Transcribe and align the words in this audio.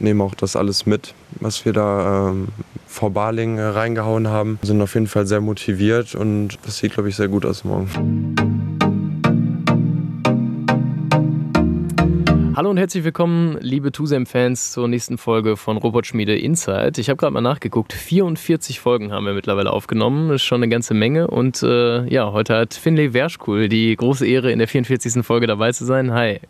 nehmen 0.00 0.20
auch 0.20 0.34
das 0.34 0.56
alles 0.56 0.86
mit, 0.86 1.14
was 1.40 1.64
wir 1.64 1.72
da 1.72 2.30
ähm, 2.30 2.48
vor 2.86 3.10
Baling 3.10 3.58
äh, 3.58 3.62
reingehauen 3.62 4.28
haben. 4.28 4.58
Sind 4.62 4.80
auf 4.80 4.94
jeden 4.94 5.06
Fall 5.06 5.26
sehr 5.26 5.40
motiviert 5.40 6.14
und 6.14 6.58
das 6.64 6.78
sieht, 6.78 6.94
glaube 6.94 7.08
ich, 7.08 7.16
sehr 7.16 7.28
gut 7.28 7.44
aus 7.44 7.64
morgen. 7.64 8.34
Hallo 12.58 12.70
und 12.70 12.76
herzlich 12.76 13.04
willkommen, 13.04 13.56
liebe 13.60 13.92
Tusem-Fans, 13.92 14.72
zur 14.72 14.88
nächsten 14.88 15.16
Folge 15.16 15.56
von 15.56 15.76
Robotschmiede 15.76 16.36
Inside. 16.36 17.00
Ich 17.00 17.08
habe 17.08 17.16
gerade 17.16 17.32
mal 17.32 17.40
nachgeguckt, 17.40 17.92
44 17.92 18.80
Folgen 18.80 19.12
haben 19.12 19.26
wir 19.26 19.32
mittlerweile 19.32 19.72
aufgenommen, 19.72 20.30
das 20.30 20.42
ist 20.42 20.44
schon 20.44 20.64
eine 20.64 20.68
ganze 20.68 20.92
Menge. 20.92 21.28
Und 21.28 21.62
äh, 21.62 22.04
ja, 22.12 22.32
heute 22.32 22.56
hat 22.56 22.74
Finlay 22.74 23.12
Werschkuhl 23.12 23.68
die 23.68 23.94
große 23.94 24.26
Ehre, 24.26 24.50
in 24.50 24.58
der 24.58 24.66
44. 24.66 25.24
Folge 25.24 25.46
dabei 25.46 25.70
zu 25.70 25.84
sein. 25.84 26.12
Hi. 26.12 26.40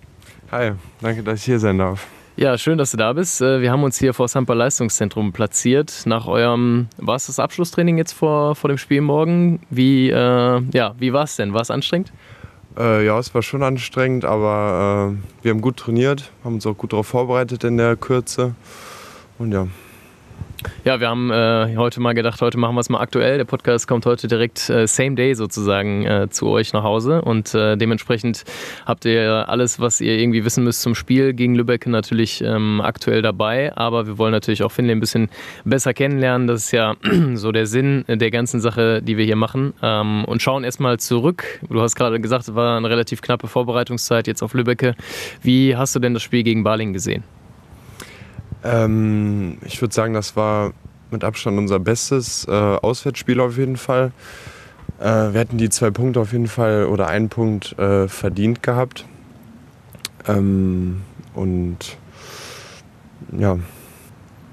Hi, 0.51 0.73
danke, 1.03 1.23
dass 1.23 1.41
ich 1.41 1.45
hier 1.45 1.59
sein 1.59 1.77
darf. 1.77 2.07
Ja, 2.39 2.57
schön, 2.57 2.79
dass 2.79 2.93
du 2.93 2.96
da 2.96 3.14
bist. 3.14 3.43
Äh, 3.43 3.61
wir 3.61 3.73
haben 3.73 3.82
uns 3.82 3.98
hier 3.98 4.14
vor 4.14 4.29
Sampa 4.29 4.52
Leistungszentrum 4.52 5.32
platziert. 5.32 6.02
Nach 6.06 6.29
eurem, 6.29 6.87
war 6.96 7.16
es 7.16 7.27
das 7.27 7.41
Abschlusstraining 7.41 7.98
jetzt 7.98 8.12
vor, 8.12 8.55
vor 8.55 8.69
dem 8.69 8.79
Spiel 8.79 9.01
morgen? 9.01 9.59
Wie, 9.70 10.09
äh, 10.09 10.62
ja, 10.73 10.95
wie 11.01 11.12
war 11.12 11.24
es 11.24 11.34
denn? 11.34 11.52
War 11.52 11.62
es 11.62 11.70
anstrengend? 11.73 12.12
Äh, 12.79 13.05
ja, 13.05 13.19
es 13.19 13.34
war 13.34 13.43
schon 13.43 13.65
anstrengend, 13.65 14.24
aber 14.24 15.16
äh, 15.16 15.43
wir 15.43 15.51
haben 15.51 15.60
gut 15.60 15.79
trainiert, 15.79 16.30
haben 16.45 16.55
uns 16.55 16.66
auch 16.69 16.77
gut 16.79 16.93
darauf 16.93 17.09
vorbereitet 17.09 17.65
in 17.65 17.77
der 17.77 17.96
Kürze. 17.96 18.55
Und 19.41 19.51
ja, 19.51 19.66
ja, 20.85 21.01
wir 21.01 21.09
haben 21.09 21.30
äh, 21.30 21.77
heute 21.77 22.01
mal 22.01 22.15
gedacht, 22.15 22.41
heute 22.41 22.59
machen 22.59 22.75
wir 22.75 22.80
es 22.80 22.89
mal 22.89 23.01
aktuell. 23.01 23.39
Der 23.39 23.45
Podcast 23.45 23.87
kommt 23.87 24.07
heute 24.07 24.27
direkt 24.27 24.69
äh, 24.71 24.87
same 24.87 25.15
day 25.15 25.35
sozusagen 25.35 26.05
äh, 26.05 26.29
zu 26.30 26.49
euch 26.49 26.73
nach 26.73 26.83
Hause 26.83 27.23
und 27.23 27.55
äh, 27.55 27.77
dementsprechend 27.77 28.45
habt 28.87 29.05
ihr 29.05 29.49
alles, 29.49 29.80
was 29.80 30.01
ihr 30.01 30.19
irgendwie 30.19 30.45
wissen 30.45 30.65
müsst 30.65 30.83
zum 30.83 30.95
Spiel 30.95 31.33
gegen 31.33 31.55
Lübeck 31.55 31.87
natürlich 31.87 32.43
ähm, 32.43 32.80
aktuell 32.80 33.23
dabei. 33.23 33.77
Aber 33.77 34.07
wir 34.07 34.19
wollen 34.19 34.33
natürlich 34.33 34.63
auch 34.63 34.73
Finlay 34.73 34.93
ein 34.93 35.01
bisschen 35.01 35.29
besser 35.65 35.95
kennenlernen. 35.95 36.47
Das 36.47 36.65
ist 36.65 36.73
ja 36.73 36.97
so 37.35 37.52
der 37.52 37.66
Sinn 37.66 38.04
der 38.09 38.30
ganzen 38.30 38.60
Sache, 38.60 39.02
die 39.02 39.16
wir 39.16 39.25
hier 39.25 39.37
machen. 39.37 39.75
Ähm, 39.82 40.25
und 40.25 40.43
schauen 40.43 40.65
erstmal 40.65 40.99
zurück. 40.99 41.45
Du 41.69 41.80
hast 41.80 41.95
gerade 41.95 42.21
gesagt, 42.21 42.49
es 42.49 42.54
war 42.54 42.77
eine 42.77 42.91
relativ 42.91 43.23
knappe 43.23 43.47
Vorbereitungszeit 43.47 44.27
jetzt 44.27 44.43
auf 44.43 44.54
Lübeck. 44.54 44.95
Wie 45.43 45.77
hast 45.77 45.95
du 45.95 46.01
denn 46.01 46.15
das 46.15 46.23
Spiel 46.23 46.43
gegen 46.43 46.65
Baling 46.65 46.93
gesehen? 46.93 47.23
Ähm, 48.64 49.59
ich 49.64 49.80
würde 49.80 49.95
sagen, 49.95 50.14
das 50.14 50.37
war 50.37 50.73
mit 51.10 51.24
Abstand 51.24 51.59
unser 51.59 51.78
bestes 51.78 52.46
äh, 52.46 52.52
Auswärtsspiel 52.52 53.40
auf 53.40 53.56
jeden 53.56 53.76
Fall. 53.76 54.12
Äh, 55.01 55.04
wir 55.04 55.40
hätten 55.40 55.59
die 55.59 55.70
zwei 55.70 55.90
Punkte 55.90 56.20
auf 56.20 56.32
jeden 56.32 56.48
Fall 56.48 56.86
oder 56.86 57.06
einen 57.06 57.29
Punkt 57.29 57.79
äh, 57.79 58.09
verdient 58.09 58.62
gehabt. 58.62 59.06
Ähm, 60.26 61.02
und 61.34 61.96
ja, 63.32 63.59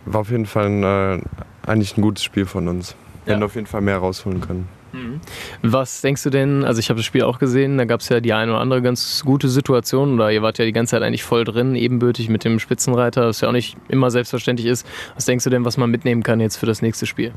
war 0.06 0.22
auf 0.22 0.30
jeden 0.30 0.46
Fall 0.46 0.68
ein, 0.68 0.84
äh, 0.84 1.22
eigentlich 1.66 1.98
ein 1.98 2.02
gutes 2.02 2.24
Spiel 2.24 2.46
von 2.46 2.68
uns. 2.68 2.96
Wir 3.24 3.32
ja. 3.32 3.36
hätten 3.36 3.44
auf 3.44 3.56
jeden 3.56 3.68
Fall 3.68 3.82
mehr 3.82 3.98
rausholen 3.98 4.42
können. 4.42 4.68
Mhm. 4.96 5.22
Was 5.62 6.02
denkst 6.02 6.24
du 6.24 6.30
denn, 6.30 6.64
also 6.64 6.80
ich 6.80 6.90
habe 6.90 6.98
das 6.98 7.06
Spiel 7.06 7.24
auch 7.24 7.40
gesehen, 7.40 7.78
da 7.78 7.86
gab 7.86 8.00
es 8.00 8.10
ja 8.10 8.20
die 8.20 8.34
eine 8.34 8.52
oder 8.52 8.62
andere 8.62 8.82
ganz 8.82 9.24
gute 9.26 9.50
Situation 9.50 10.14
oder 10.14 10.32
ihr 10.32 10.42
wart 10.42 10.58
ja 10.58 10.66
die 10.66 10.72
ganze 10.72 10.92
Zeit 10.92 11.04
eigentlich 11.04 11.24
voll 11.24 11.44
drin, 11.44 11.76
ebenbürtig 11.76 12.30
mit 12.30 12.44
dem 12.44 12.60
Spitzenreiter, 12.60 13.28
was 13.28 13.42
ja 13.42 13.50
auch 13.50 13.54
nicht 13.54 13.78
immer 13.90 14.12
selbstverständlich 14.12 14.68
ist. 14.68 14.88
Was 15.16 15.26
denkst 15.26 15.44
du 15.44 15.50
denn, 15.50 15.66
was 15.66 15.78
man 15.78 15.92
mitnehmen 15.92 16.24
kann 16.24 16.40
jetzt 16.40 16.58
für 16.58 16.66
das 16.66 16.82
nächste 16.82 17.06
Spiel? 17.06 17.34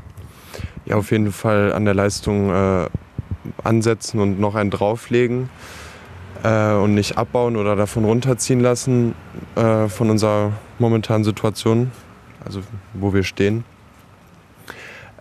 Ja, 0.85 0.95
auf 0.95 1.11
jeden 1.11 1.31
Fall 1.31 1.73
an 1.73 1.85
der 1.85 1.93
Leistung 1.93 2.49
äh, 2.49 2.87
ansetzen 3.63 4.19
und 4.19 4.39
noch 4.39 4.55
einen 4.55 4.71
drauflegen 4.71 5.49
äh, 6.43 6.73
und 6.73 6.93
nicht 6.93 7.17
abbauen 7.17 7.57
oder 7.57 7.75
davon 7.75 8.05
runterziehen 8.05 8.59
lassen 8.59 9.15
äh, 9.55 9.87
von 9.87 10.09
unserer 10.09 10.53
momentanen 10.79 11.23
Situation, 11.23 11.91
also 12.45 12.61
wo 12.93 13.13
wir 13.13 13.23
stehen. 13.23 13.63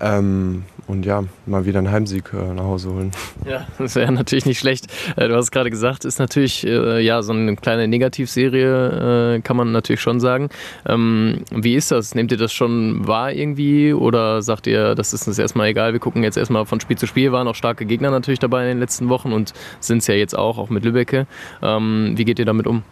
Ähm, 0.01 0.65
und 0.89 1.07
ja, 1.07 1.25
mal 1.47 1.67
wieder 1.67 1.79
einen 1.79 1.91
Heimsieg 1.91 2.33
äh, 2.33 2.55
nach 2.55 2.65
Hause 2.65 2.93
holen. 2.93 3.13
Ja, 3.49 3.67
das 3.79 3.95
wäre 3.95 4.11
natürlich 4.11 4.47
nicht 4.47 4.59
schlecht. 4.59 4.87
Äh, 5.17 5.29
du 5.29 5.37
hast 5.37 5.51
gerade 5.51 5.71
gesagt, 5.71 6.05
ist 6.05 6.19
natürlich 6.19 6.67
äh, 6.67 7.01
ja 7.01 7.23
so 7.23 7.33
eine 7.33 7.55
kleine 7.57 7.87
Negativserie, 7.87 9.41
kann 9.45 9.57
man 9.57 9.73
natürlich 9.73 10.01
schon 10.01 10.21
sagen. 10.21 10.49
Ähm, 10.87 11.45
wie 11.51 11.75
ist 11.75 11.91
das? 11.91 12.15
Nehmt 12.15 12.33
ihr 12.33 12.39
das 12.39 12.53
schon 12.53 13.07
wahr 13.07 13.33
irgendwie 13.33 13.93
oder 13.93 14.43
sagt 14.43 14.67
ihr, 14.67 14.95
das 14.95 15.13
ist 15.13 15.29
uns 15.29 15.39
erstmal 15.39 15.69
egal, 15.69 15.93
wir 15.93 16.01
gucken 16.01 16.23
jetzt 16.23 16.37
erstmal 16.37 16.67
von 16.67 16.81
Spiel 16.81 16.97
zu 16.97 17.07
Spiel, 17.07 17.33
waren 17.33 17.47
auch 17.47 17.55
starke 17.55 17.85
Gegner 17.87 18.11
natürlich 18.11 18.39
dabei 18.39 18.63
in 18.63 18.69
den 18.69 18.79
letzten 18.81 19.09
Wochen 19.09 19.33
und 19.33 19.53
sind 19.81 19.99
es 19.99 20.07
ja 20.07 20.15
jetzt 20.15 20.37
auch, 20.37 20.59
auch 20.59 20.71
mit 20.71 20.85
Lübecke. 20.85 21.27
Ähm, 21.63 22.15
wie 22.17 22.25
geht 22.25 22.39
ihr 22.39 22.47
damit 22.47 22.67
um? 22.67 22.83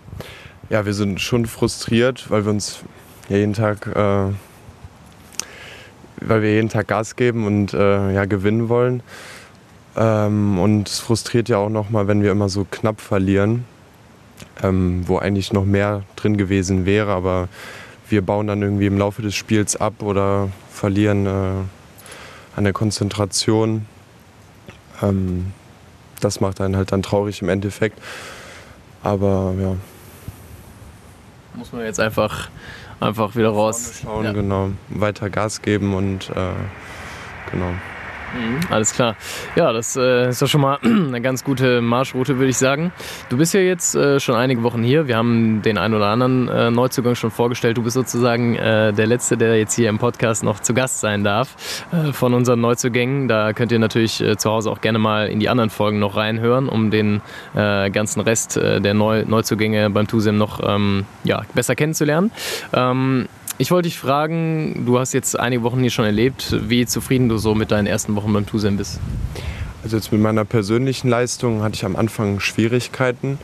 Ja, 0.69 0.85
wir 0.85 0.95
sind 0.95 1.21
schon 1.21 1.47
frustriert, 1.47 2.31
weil 2.31 2.45
wir 2.45 2.51
uns 2.51 2.85
ja 3.29 3.37
jeden 3.37 3.53
Tag 3.53 3.87
äh, 3.87 4.33
weil 6.21 6.43
wir 6.43 6.53
jeden 6.53 6.69
Tag 6.69 6.89
Gas 6.89 7.17
geben 7.17 7.47
und 7.47 7.75
äh, 7.75 8.13
ja, 8.13 8.25
gewinnen 8.25 8.69
wollen. 8.69 9.03
Ähm, 9.97 10.59
und 10.59 10.89
es 10.89 11.01
frustriert 11.01 11.49
ja 11.49 11.59
auch 11.59 11.69
nochmal, 11.69 12.09
wenn 12.09 12.23
wir 12.23 12.31
immer 12.31 12.49
so 12.49 12.67
knapp 12.71 13.01
verlieren, 13.01 13.65
ähm, 14.63 15.05
wo 15.07 15.19
eigentlich 15.19 15.53
noch 15.53 15.65
mehr 15.65 16.03
drin 16.17 16.37
gewesen 16.37 16.87
wäre, 16.87 17.13
aber 17.13 17.49
wir 18.09 18.23
bauen 18.23 18.47
dann 18.47 18.63
irgendwie 18.63 18.87
im 18.87 18.99
Laufe 18.99 19.23
des 19.23 19.35
Spiels 19.35 19.77
ab 19.77 20.03
oder 20.03 20.49
verlieren 20.71 21.27
äh, 21.27 21.51
an 22.57 22.65
der 22.65 22.73
Konzentration. 22.73 23.87
Ähm, 25.03 25.53
das 26.21 26.41
macht 26.41 26.61
einen 26.61 26.77
halt 26.77 26.93
dann 26.93 27.03
traurig 27.03 27.43
im 27.43 27.49
Endeffekt. 27.49 28.01
Aber 29.03 29.55
ja. 29.61 29.77
Muss 31.55 31.73
man 31.73 31.85
jetzt 31.85 32.01
einfach 32.01 32.49
einfach 33.01 33.37
wieder 33.37 33.51
raus. 33.51 34.01
Schauen, 34.03 34.25
ja. 34.25 34.33
genau. 34.33 34.71
Weiter 34.89 35.31
Gas 35.31 35.63
geben 35.63 35.95
und 35.95 36.31
äh, 36.31 36.53
genau. 37.51 37.73
Mhm, 38.35 38.61
alles 38.71 38.93
klar. 38.93 39.17
Ja, 39.55 39.73
das 39.73 39.97
äh, 39.97 40.29
ist 40.29 40.43
doch 40.43 40.47
schon 40.47 40.61
mal 40.61 40.79
eine 40.83 41.21
ganz 41.21 41.45
gute 41.45 41.81
Marschroute, 41.81 42.39
würde 42.39 42.51
ich 42.51 42.59
sagen. 42.59 42.93
Du 43.29 43.37
bist 43.37 43.55
ja 43.55 43.61
jetzt 43.61 43.95
äh, 43.95 44.21
schon 44.21 44.35
einige 44.35 44.63
Wochen 44.63 44.83
hier. 44.83 45.07
Wir 45.07 45.17
haben 45.17 45.63
den 45.63 45.79
einen 45.79 45.95
oder 45.95 46.07
anderen 46.07 46.49
äh, 46.49 46.71
Neuzugang 46.71 47.15
schon 47.15 47.31
vorgestellt. 47.31 47.77
Du 47.77 47.83
bist 47.83 47.95
sozusagen 47.95 48.57
äh, 48.57 48.93
der 48.93 49.07
Letzte, 49.07 49.37
der 49.37 49.59
jetzt 49.59 49.75
hier 49.75 49.89
im 49.89 49.99
Podcast 49.99 50.43
noch 50.43 50.61
zu 50.61 50.75
Gast 50.75 51.01
sein 51.01 51.25
darf 51.25 51.85
äh, 51.93 52.13
von 52.13 52.35
unseren 52.35 52.61
Neuzugängen. 52.61 53.29
Da 53.29 53.53
könnt 53.53 53.73
ihr 53.73 53.79
natürlich 53.79 54.21
äh, 54.21 54.37
zu 54.37 54.51
Hause 54.51 54.71
auch 54.71 54.81
gerne 54.81 54.99
mal 54.99 55.29
in 55.29 55.41
die 55.41 55.49
anderen 55.49 55.71
Folgen 55.71 55.99
noch 55.99 56.17
reinhören, 56.17 56.69
um 56.69 56.91
den 56.91 57.21
ganzen 57.55 58.21
Rest 58.21 58.57
der 58.57 58.95
Neu 58.95 59.25
Neuzugänge 59.27 59.89
beim 59.91 60.07
TUSEM 60.07 60.37
noch 60.37 60.61
ähm, 60.63 61.05
ja, 61.25 61.43
besser 61.55 61.75
kennenzulernen. 61.75 62.31
Ähm, 62.73 63.29
ich 63.59 63.71
wollte 63.71 63.89
dich 63.89 63.99
fragen, 63.99 64.85
du 64.87 64.99
hast 64.99 65.13
jetzt 65.13 65.39
einige 65.39 65.63
Wochen 65.63 65.81
hier 65.81 65.91
schon 65.91 66.05
erlebt, 66.05 66.57
wie 66.69 66.87
zufrieden 66.87 67.29
du 67.29 67.39
so 67.39 67.55
mit 67.55 67.71
deinen 67.71 67.87
ersten 67.87 68.15
Wochen 68.15 68.33
beim 68.33 68.47
Tusem 68.47 68.77
bist. 68.77 69.01
Also 69.83 69.97
jetzt 69.97 70.11
mit 70.13 70.21
meiner 70.21 70.45
persönlichen 70.45 71.09
Leistung 71.09 71.63
hatte 71.63 71.77
ich 71.77 71.85
am 71.85 71.97
Anfang 71.97 72.41
Schwierigkeiten, 72.41 73.39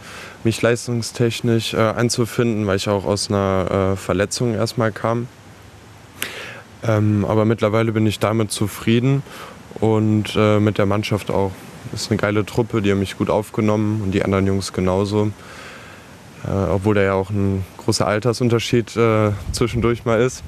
mich 0.44 0.60
leistungstechnisch 0.60 1.74
äh, 1.74 1.78
einzufinden, 1.78 2.66
weil 2.66 2.76
ich 2.76 2.88
auch 2.88 3.04
aus 3.04 3.30
einer 3.30 3.92
äh, 3.92 3.96
Verletzung 3.96 4.54
erstmal 4.54 4.92
kam. 4.92 5.28
Ähm, 6.82 7.24
aber 7.26 7.44
mittlerweile 7.44 7.92
bin 7.92 8.06
ich 8.06 8.18
damit 8.18 8.50
zufrieden 8.50 9.22
und 9.80 10.34
äh, 10.36 10.58
mit 10.58 10.78
der 10.78 10.86
Mannschaft 10.86 11.30
auch. 11.30 11.52
Das 11.90 12.02
ist 12.02 12.10
eine 12.10 12.18
geile 12.18 12.44
Truppe, 12.46 12.82
die 12.82 12.90
haben 12.90 13.00
mich 13.00 13.18
gut 13.18 13.30
aufgenommen 13.30 14.00
und 14.02 14.12
die 14.12 14.24
anderen 14.24 14.46
Jungs 14.46 14.72
genauso. 14.72 15.30
Äh, 16.44 16.50
obwohl 16.50 16.94
da 16.94 17.02
ja 17.02 17.14
auch 17.14 17.30
ein 17.30 17.64
großer 17.78 18.06
Altersunterschied 18.06 18.96
äh, 18.96 19.32
zwischendurch 19.52 20.04
mal 20.04 20.20
ist. 20.20 20.42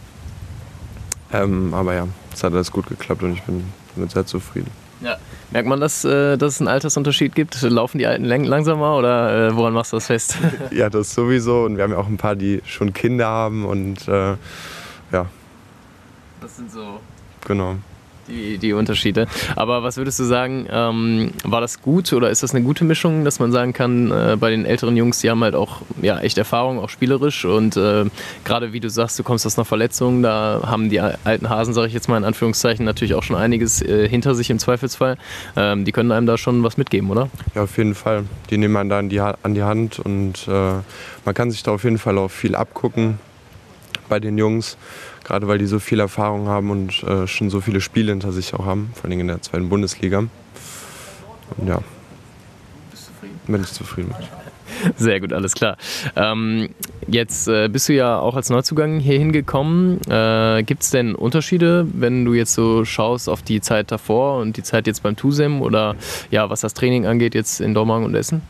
Ähm, 1.32 1.74
aber 1.74 1.94
ja, 1.94 2.08
es 2.32 2.42
hat 2.42 2.52
alles 2.52 2.70
gut 2.70 2.86
geklappt 2.86 3.22
und 3.22 3.34
ich 3.34 3.42
bin 3.42 3.64
damit 3.94 4.10
sehr 4.10 4.26
zufrieden. 4.26 4.70
Ja. 5.00 5.16
Merkt 5.50 5.68
man, 5.68 5.80
dass, 5.80 6.04
äh, 6.04 6.36
dass 6.36 6.54
es 6.54 6.60
einen 6.60 6.68
Altersunterschied 6.68 7.34
gibt? 7.34 7.60
Laufen 7.62 7.98
die 7.98 8.06
Alten 8.06 8.24
langsamer 8.24 8.96
oder 8.96 9.48
äh, 9.48 9.56
woran 9.56 9.72
machst 9.72 9.92
du 9.92 9.96
das 9.96 10.06
fest? 10.06 10.38
ja, 10.70 10.90
das 10.90 11.14
sowieso. 11.14 11.64
Und 11.64 11.76
wir 11.76 11.84
haben 11.84 11.92
ja 11.92 11.98
auch 11.98 12.08
ein 12.08 12.16
paar, 12.16 12.36
die 12.36 12.62
schon 12.64 12.92
Kinder 12.92 13.26
haben 13.26 13.64
und 13.64 14.08
äh, 14.08 14.36
ja. 15.12 15.26
Das 16.40 16.56
sind 16.56 16.70
so. 16.70 17.00
Genau 17.46 17.76
die, 18.28 18.58
die 18.58 18.72
Unterschiede. 18.72 19.26
Aber 19.56 19.82
was 19.82 19.96
würdest 19.96 20.18
du 20.20 20.24
sagen, 20.24 20.66
ähm, 20.70 21.32
war 21.44 21.60
das 21.60 21.82
gut 21.82 22.12
oder 22.12 22.30
ist 22.30 22.42
das 22.42 22.54
eine 22.54 22.64
gute 22.64 22.84
Mischung, 22.84 23.24
dass 23.24 23.38
man 23.38 23.52
sagen 23.52 23.72
kann, 23.72 24.10
äh, 24.10 24.36
bei 24.38 24.50
den 24.50 24.64
älteren 24.64 24.96
Jungs, 24.96 25.20
die 25.20 25.30
haben 25.30 25.42
halt 25.42 25.54
auch 25.54 25.82
ja, 26.02 26.18
echt 26.20 26.38
Erfahrung, 26.38 26.78
auch 26.78 26.88
spielerisch 26.88 27.44
und 27.44 27.76
äh, 27.76 28.04
gerade 28.44 28.72
wie 28.72 28.80
du 28.80 28.88
sagst, 28.90 29.18
du 29.18 29.22
kommst 29.22 29.46
aus 29.46 29.58
einer 29.58 29.64
Verletzung, 29.64 30.22
da 30.22 30.62
haben 30.64 30.90
die 30.90 31.00
alten 31.00 31.48
Hasen, 31.48 31.74
sage 31.74 31.88
ich 31.88 31.94
jetzt 31.94 32.08
mal 32.08 32.16
in 32.16 32.24
Anführungszeichen, 32.24 32.84
natürlich 32.84 33.14
auch 33.14 33.22
schon 33.22 33.36
einiges 33.36 33.82
äh, 33.82 34.08
hinter 34.08 34.34
sich 34.34 34.50
im 34.50 34.58
Zweifelsfall. 34.58 35.16
Ähm, 35.56 35.84
die 35.84 35.92
können 35.92 36.12
einem 36.12 36.26
da 36.26 36.38
schon 36.38 36.62
was 36.62 36.76
mitgeben, 36.76 37.10
oder? 37.10 37.28
Ja, 37.54 37.64
auf 37.64 37.76
jeden 37.76 37.94
Fall. 37.94 38.24
Die 38.50 38.58
nehmen 38.58 38.76
einen 38.76 38.90
da 38.90 38.98
an 38.98 39.08
die, 39.08 39.20
an 39.20 39.54
die 39.54 39.62
Hand 39.62 39.98
und 39.98 40.46
äh, 40.48 40.72
man 41.24 41.34
kann 41.34 41.50
sich 41.50 41.62
da 41.62 41.72
auf 41.72 41.84
jeden 41.84 41.98
Fall 41.98 42.18
auch 42.18 42.30
viel 42.30 42.54
abgucken 42.54 43.18
bei 44.08 44.20
den 44.20 44.38
Jungs 44.38 44.76
gerade 45.24 45.48
weil 45.48 45.58
die 45.58 45.66
so 45.66 45.80
viel 45.80 45.98
Erfahrung 45.98 46.46
haben 46.46 46.70
und 46.70 47.02
äh, 47.02 47.26
schon 47.26 47.50
so 47.50 47.60
viele 47.60 47.80
Spiele 47.80 48.12
hinter 48.12 48.30
sich 48.30 48.54
auch 48.54 48.66
haben, 48.66 48.92
vor 48.94 49.10
allem 49.10 49.18
in 49.18 49.26
der 49.26 49.42
zweiten 49.42 49.68
Bundesliga. 49.68 50.18
Und 50.18 51.66
ja. 51.66 51.80
Bist 52.90 53.08
du 53.08 53.12
zufrieden? 53.12 53.40
Bin 53.46 53.60
ich 53.62 53.72
zufrieden 53.72 54.14
mit. 54.16 54.28
Sehr 54.96 55.20
gut, 55.20 55.32
alles 55.32 55.54
klar. 55.54 55.76
Ähm, 56.14 56.68
jetzt 57.06 57.48
äh, 57.48 57.68
bist 57.68 57.88
du 57.88 57.94
ja 57.94 58.18
auch 58.18 58.34
als 58.34 58.50
Neuzugang 58.50 58.98
hier 58.98 59.18
hingekommen. 59.18 60.00
Äh, 60.08 60.62
Gibt 60.64 60.82
es 60.82 60.90
denn 60.90 61.14
Unterschiede, 61.14 61.86
wenn 61.92 62.24
du 62.24 62.34
jetzt 62.34 62.54
so 62.54 62.84
schaust 62.84 63.28
auf 63.28 63.42
die 63.42 63.60
Zeit 63.60 63.92
davor 63.92 64.40
und 64.40 64.56
die 64.56 64.62
Zeit 64.62 64.86
jetzt 64.86 65.02
beim 65.02 65.16
TUSEM 65.16 65.62
oder 65.62 65.96
ja, 66.30 66.50
was 66.50 66.60
das 66.60 66.74
Training 66.74 67.06
angeht 67.06 67.34
jetzt 67.34 67.60
in 67.60 67.72
Dormagen 67.72 68.04
und 68.04 68.14
Essen? 68.14 68.42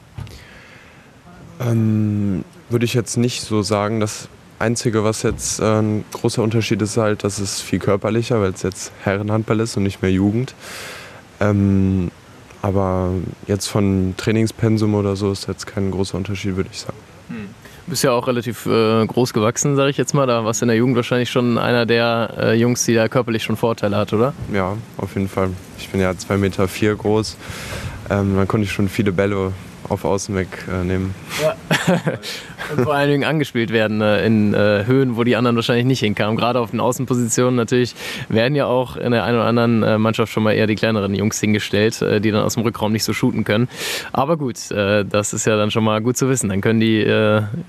Ähm, 1.60 2.44
Würde 2.68 2.84
ich 2.84 2.94
jetzt 2.94 3.16
nicht 3.16 3.42
so 3.42 3.62
sagen. 3.62 4.00
Das 4.00 4.28
Einzige, 4.58 5.04
was 5.04 5.22
jetzt 5.22 5.60
äh, 5.60 5.80
ein 5.80 6.04
großer 6.12 6.42
Unterschied 6.42 6.80
ist, 6.82 6.96
halt, 6.96 7.24
dass 7.24 7.38
es 7.38 7.60
viel 7.60 7.78
körperlicher, 7.78 8.40
weil 8.40 8.52
es 8.52 8.62
jetzt 8.62 8.92
Herrenhandball 9.02 9.60
ist 9.60 9.76
und 9.76 9.82
nicht 9.82 10.02
mehr 10.02 10.12
Jugend. 10.12 10.54
Ähm, 11.40 12.10
aber 12.62 13.10
jetzt 13.46 13.66
von 13.66 14.14
Trainingspensum 14.16 14.94
oder 14.94 15.16
so 15.16 15.32
ist 15.32 15.48
jetzt 15.48 15.66
kein 15.66 15.90
großer 15.90 16.16
Unterschied, 16.16 16.56
würde 16.56 16.70
ich 16.72 16.80
sagen. 16.80 16.96
Du 17.86 17.90
bist 17.90 18.02
ja 18.02 18.12
auch 18.12 18.26
relativ 18.26 18.64
äh, 18.64 19.06
groß 19.06 19.34
gewachsen, 19.34 19.76
sage 19.76 19.90
ich 19.90 19.98
jetzt 19.98 20.14
mal. 20.14 20.26
Da 20.26 20.44
warst 20.46 20.62
du 20.62 20.64
in 20.64 20.68
der 20.68 20.76
Jugend 20.78 20.96
wahrscheinlich 20.96 21.30
schon 21.30 21.58
einer 21.58 21.84
der 21.84 22.34
äh, 22.38 22.54
Jungs, 22.54 22.84
die 22.86 22.94
da 22.94 23.08
körperlich 23.08 23.42
schon 23.42 23.56
Vorteile 23.56 23.96
hat, 23.96 24.14
oder? 24.14 24.32
Ja, 24.54 24.78
auf 24.96 25.14
jeden 25.14 25.28
Fall. 25.28 25.50
Ich 25.78 25.90
bin 25.90 26.00
ja 26.00 26.12
2,4 26.12 26.36
Meter 26.38 26.68
vier 26.68 26.94
groß. 26.94 27.36
Ähm, 28.08 28.36
dann 28.36 28.48
konnte 28.48 28.64
ich 28.64 28.72
schon 28.72 28.88
viele 28.88 29.12
Bälle 29.12 29.52
auf 29.88 30.04
Außen 30.04 30.34
wegnehmen. 30.34 31.14
Äh, 31.40 31.42
ja. 31.42 31.56
und 32.76 32.84
vor 32.84 32.94
allen 32.94 33.10
Dingen 33.10 33.24
angespielt 33.24 33.70
werden 33.70 34.00
äh, 34.00 34.24
in 34.24 34.54
äh, 34.54 34.84
Höhen, 34.86 35.16
wo 35.16 35.24
die 35.24 35.36
anderen 35.36 35.56
wahrscheinlich 35.56 35.84
nicht 35.84 36.00
hinkamen. 36.00 36.36
Gerade 36.36 36.60
auf 36.60 36.70
den 36.70 36.80
Außenpositionen 36.80 37.54
natürlich 37.54 37.94
werden 38.28 38.54
ja 38.54 38.66
auch 38.66 38.96
in 38.96 39.12
der 39.12 39.24
einen 39.24 39.38
oder 39.38 39.46
anderen 39.46 39.82
äh, 39.82 39.98
Mannschaft 39.98 40.32
schon 40.32 40.42
mal 40.42 40.52
eher 40.52 40.66
die 40.66 40.74
kleineren 40.74 41.14
Jungs 41.14 41.40
hingestellt, 41.40 42.00
die 42.00 42.30
dann 42.30 42.42
aus 42.42 42.54
dem 42.54 42.62
Rückraum 42.62 42.92
nicht 42.92 43.04
so 43.04 43.12
shooten 43.12 43.44
können. 43.44 43.68
Aber 44.12 44.36
gut, 44.36 44.56
das 44.70 45.32
ist 45.32 45.46
ja 45.46 45.56
dann 45.56 45.70
schon 45.70 45.84
mal 45.84 46.00
gut 46.00 46.16
zu 46.16 46.28
wissen. 46.28 46.48
Dann 46.48 46.60
können 46.60 46.80
die 46.80 47.04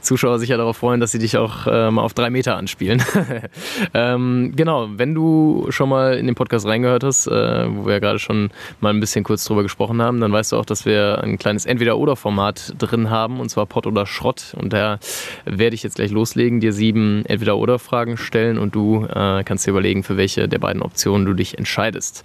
Zuschauer 0.01 0.39
sich 0.39 0.49
ja 0.49 0.57
darauf 0.57 0.77
freuen, 0.77 0.99
dass 0.99 1.11
sie 1.11 1.19
dich 1.19 1.37
auch 1.37 1.65
mal 1.65 2.01
auf 2.01 2.13
drei 2.13 2.29
Meter 2.29 2.57
anspielen. 2.57 3.03
ähm, 3.93 4.53
genau, 4.55 4.87
wenn 4.95 5.13
du 5.13 5.67
schon 5.69 5.89
mal 5.89 6.15
in 6.15 6.25
den 6.25 6.35
Podcast 6.35 6.65
reingehört 6.65 7.03
hast, 7.03 7.27
wo 7.27 7.85
wir 7.85 7.93
ja 7.93 7.99
gerade 7.99 8.19
schon 8.19 8.49
mal 8.79 8.89
ein 8.89 8.99
bisschen 8.99 9.23
kurz 9.23 9.43
drüber 9.45 9.63
gesprochen 9.63 10.01
haben, 10.01 10.19
dann 10.19 10.31
weißt 10.31 10.51
du 10.51 10.57
auch, 10.57 10.65
dass 10.65 10.85
wir 10.85 11.21
ein 11.23 11.37
kleines 11.37 11.65
Entweder-Oder-Format 12.05 12.75
drin 12.77 13.09
haben, 13.09 13.39
und 13.39 13.49
zwar 13.49 13.65
Pott 13.65 13.87
oder 13.87 14.05
Schrott. 14.05 14.55
Und 14.57 14.73
da 14.73 14.99
werde 15.45 15.75
ich 15.75 15.83
jetzt 15.83 15.95
gleich 15.95 16.11
loslegen, 16.11 16.59
dir 16.59 16.71
sieben 16.71 17.25
Entweder-Oder-Fragen 17.25 18.17
stellen 18.17 18.57
und 18.57 18.75
du 18.75 19.05
äh, 19.05 19.43
kannst 19.43 19.65
dir 19.65 19.71
überlegen, 19.71 20.03
für 20.03 20.17
welche 20.17 20.47
der 20.47 20.59
beiden 20.59 20.81
Optionen 20.81 21.25
du 21.25 21.33
dich 21.33 21.57
entscheidest. 21.57 22.23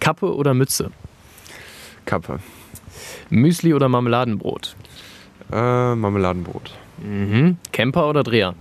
Kappe 0.00 0.34
oder 0.34 0.54
Mütze? 0.54 0.90
Kappe. 2.06 2.40
Müsli 3.30 3.72
oder 3.72 3.88
Marmeladenbrot? 3.88 4.74
Äh, 5.52 5.94
Marmeladenbrot. 5.94 6.72
Mhm. 6.98 7.58
Camper 7.72 8.08
oder 8.08 8.24
Dreher? 8.24 8.54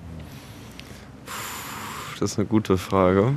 Das 2.20 2.32
ist 2.32 2.38
eine 2.38 2.48
gute 2.48 2.78
Frage. 2.78 3.34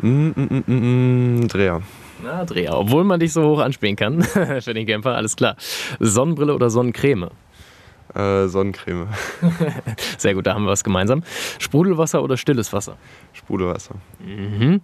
Mm, 0.00 0.30
mm, 0.36 0.64
mm, 0.66 1.48
Dreher. 1.48 1.82
Na, 2.22 2.44
Dreher. 2.44 2.78
Obwohl 2.78 3.04
man 3.04 3.18
dich 3.20 3.32
so 3.32 3.42
hoch 3.42 3.60
anspielen 3.60 3.96
kann 3.96 4.22
für 4.60 4.74
den 4.74 4.86
Camper, 4.86 5.16
alles 5.16 5.36
klar. 5.36 5.56
Sonnenbrille 5.98 6.54
oder 6.54 6.70
Sonnencreme? 6.70 7.30
Äh, 8.14 8.46
Sonnencreme. 8.46 9.08
Sehr 10.18 10.34
gut, 10.34 10.46
da 10.46 10.54
haben 10.54 10.64
wir 10.64 10.70
was 10.70 10.84
gemeinsam. 10.84 11.22
Sprudelwasser 11.58 12.22
oder 12.22 12.36
stilles 12.36 12.72
Wasser? 12.72 12.96
Sprudelwasser. 13.32 13.94
Mhm. 14.20 14.82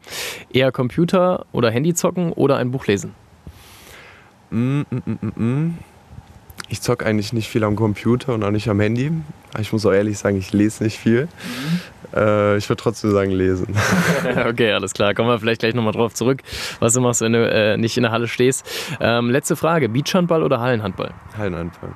Eher 0.52 0.72
Computer 0.72 1.46
oder 1.52 1.70
Handy 1.70 1.94
zocken 1.94 2.32
oder 2.32 2.56
ein 2.56 2.70
Buch 2.70 2.86
lesen? 2.86 3.14
Mm, 4.50 4.80
mm, 4.90 5.02
mm, 5.04 5.32
mm. 5.36 5.78
Ich 6.68 6.82
zocke 6.82 7.06
eigentlich 7.06 7.32
nicht 7.32 7.48
viel 7.48 7.64
am 7.64 7.76
Computer 7.76 8.34
und 8.34 8.44
auch 8.44 8.50
nicht 8.50 8.68
am 8.68 8.80
Handy. 8.80 9.10
Ich 9.58 9.72
muss 9.72 9.86
auch 9.86 9.92
ehrlich 9.92 10.18
sagen, 10.18 10.36
ich 10.36 10.52
lese 10.52 10.84
nicht 10.84 10.98
viel. 10.98 11.24
Mhm. 11.24 11.80
Äh, 12.14 12.56
ich 12.56 12.68
würde 12.68 12.82
trotzdem 12.82 13.10
sagen, 13.10 13.30
lesen. 13.30 13.74
okay, 14.48 14.72
alles 14.72 14.92
klar. 14.92 15.14
Kommen 15.14 15.28
wir 15.28 15.38
vielleicht 15.38 15.60
gleich 15.60 15.74
nochmal 15.74 15.92
drauf 15.92 16.14
zurück, 16.14 16.42
was 16.80 16.92
du 16.92 17.00
machst, 17.00 17.20
wenn 17.20 17.32
du 17.32 17.50
äh, 17.50 17.76
nicht 17.76 17.96
in 17.96 18.02
der 18.02 18.12
Halle 18.12 18.28
stehst. 18.28 18.66
Ähm, 19.00 19.30
letzte 19.30 19.56
Frage: 19.56 19.88
Beachhandball 19.88 20.42
oder 20.42 20.60
Hallenhandball? 20.60 21.12
Hallenhandball. 21.36 21.90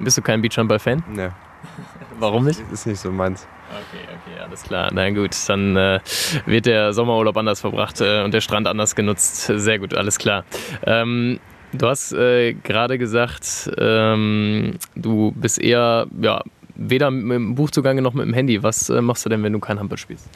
Bist 0.00 0.18
du 0.18 0.22
kein 0.22 0.42
Beachhandball-Fan? 0.42 1.04
Ne. 1.12 1.32
Warum 2.18 2.44
nicht? 2.44 2.60
Ist 2.72 2.86
nicht 2.86 3.00
so 3.00 3.10
meins. 3.10 3.46
Okay, 3.70 4.04
okay, 4.04 4.40
alles 4.42 4.62
klar. 4.62 4.90
Na 4.92 5.10
gut, 5.10 5.36
dann 5.48 5.76
äh, 5.76 6.00
wird 6.46 6.66
der 6.66 6.92
Sommerurlaub 6.92 7.36
anders 7.36 7.60
verbracht 7.60 8.00
äh, 8.00 8.22
und 8.22 8.32
der 8.32 8.40
Strand 8.40 8.66
anders 8.66 8.94
genutzt. 8.94 9.50
Sehr 9.54 9.78
gut, 9.78 9.94
alles 9.94 10.18
klar. 10.18 10.44
Ähm, 10.84 11.40
du 11.72 11.86
hast 11.86 12.12
äh, 12.12 12.54
gerade 12.54 12.98
gesagt, 12.98 13.70
ähm, 13.78 14.74
du 14.94 15.32
bist 15.32 15.58
eher, 15.58 16.06
ja, 16.20 16.42
weder 16.74 17.10
mit 17.10 17.34
dem 17.34 17.54
Buchzugang 17.54 18.00
noch 18.02 18.14
mit 18.14 18.26
dem 18.26 18.34
Handy. 18.34 18.62
Was 18.62 18.90
äh, 18.90 19.00
machst 19.00 19.24
du 19.24 19.28
denn, 19.28 19.42
wenn 19.42 19.52
du 19.52 19.58
kein 19.58 19.78
Handball 19.78 19.98
spielst? 19.98 20.28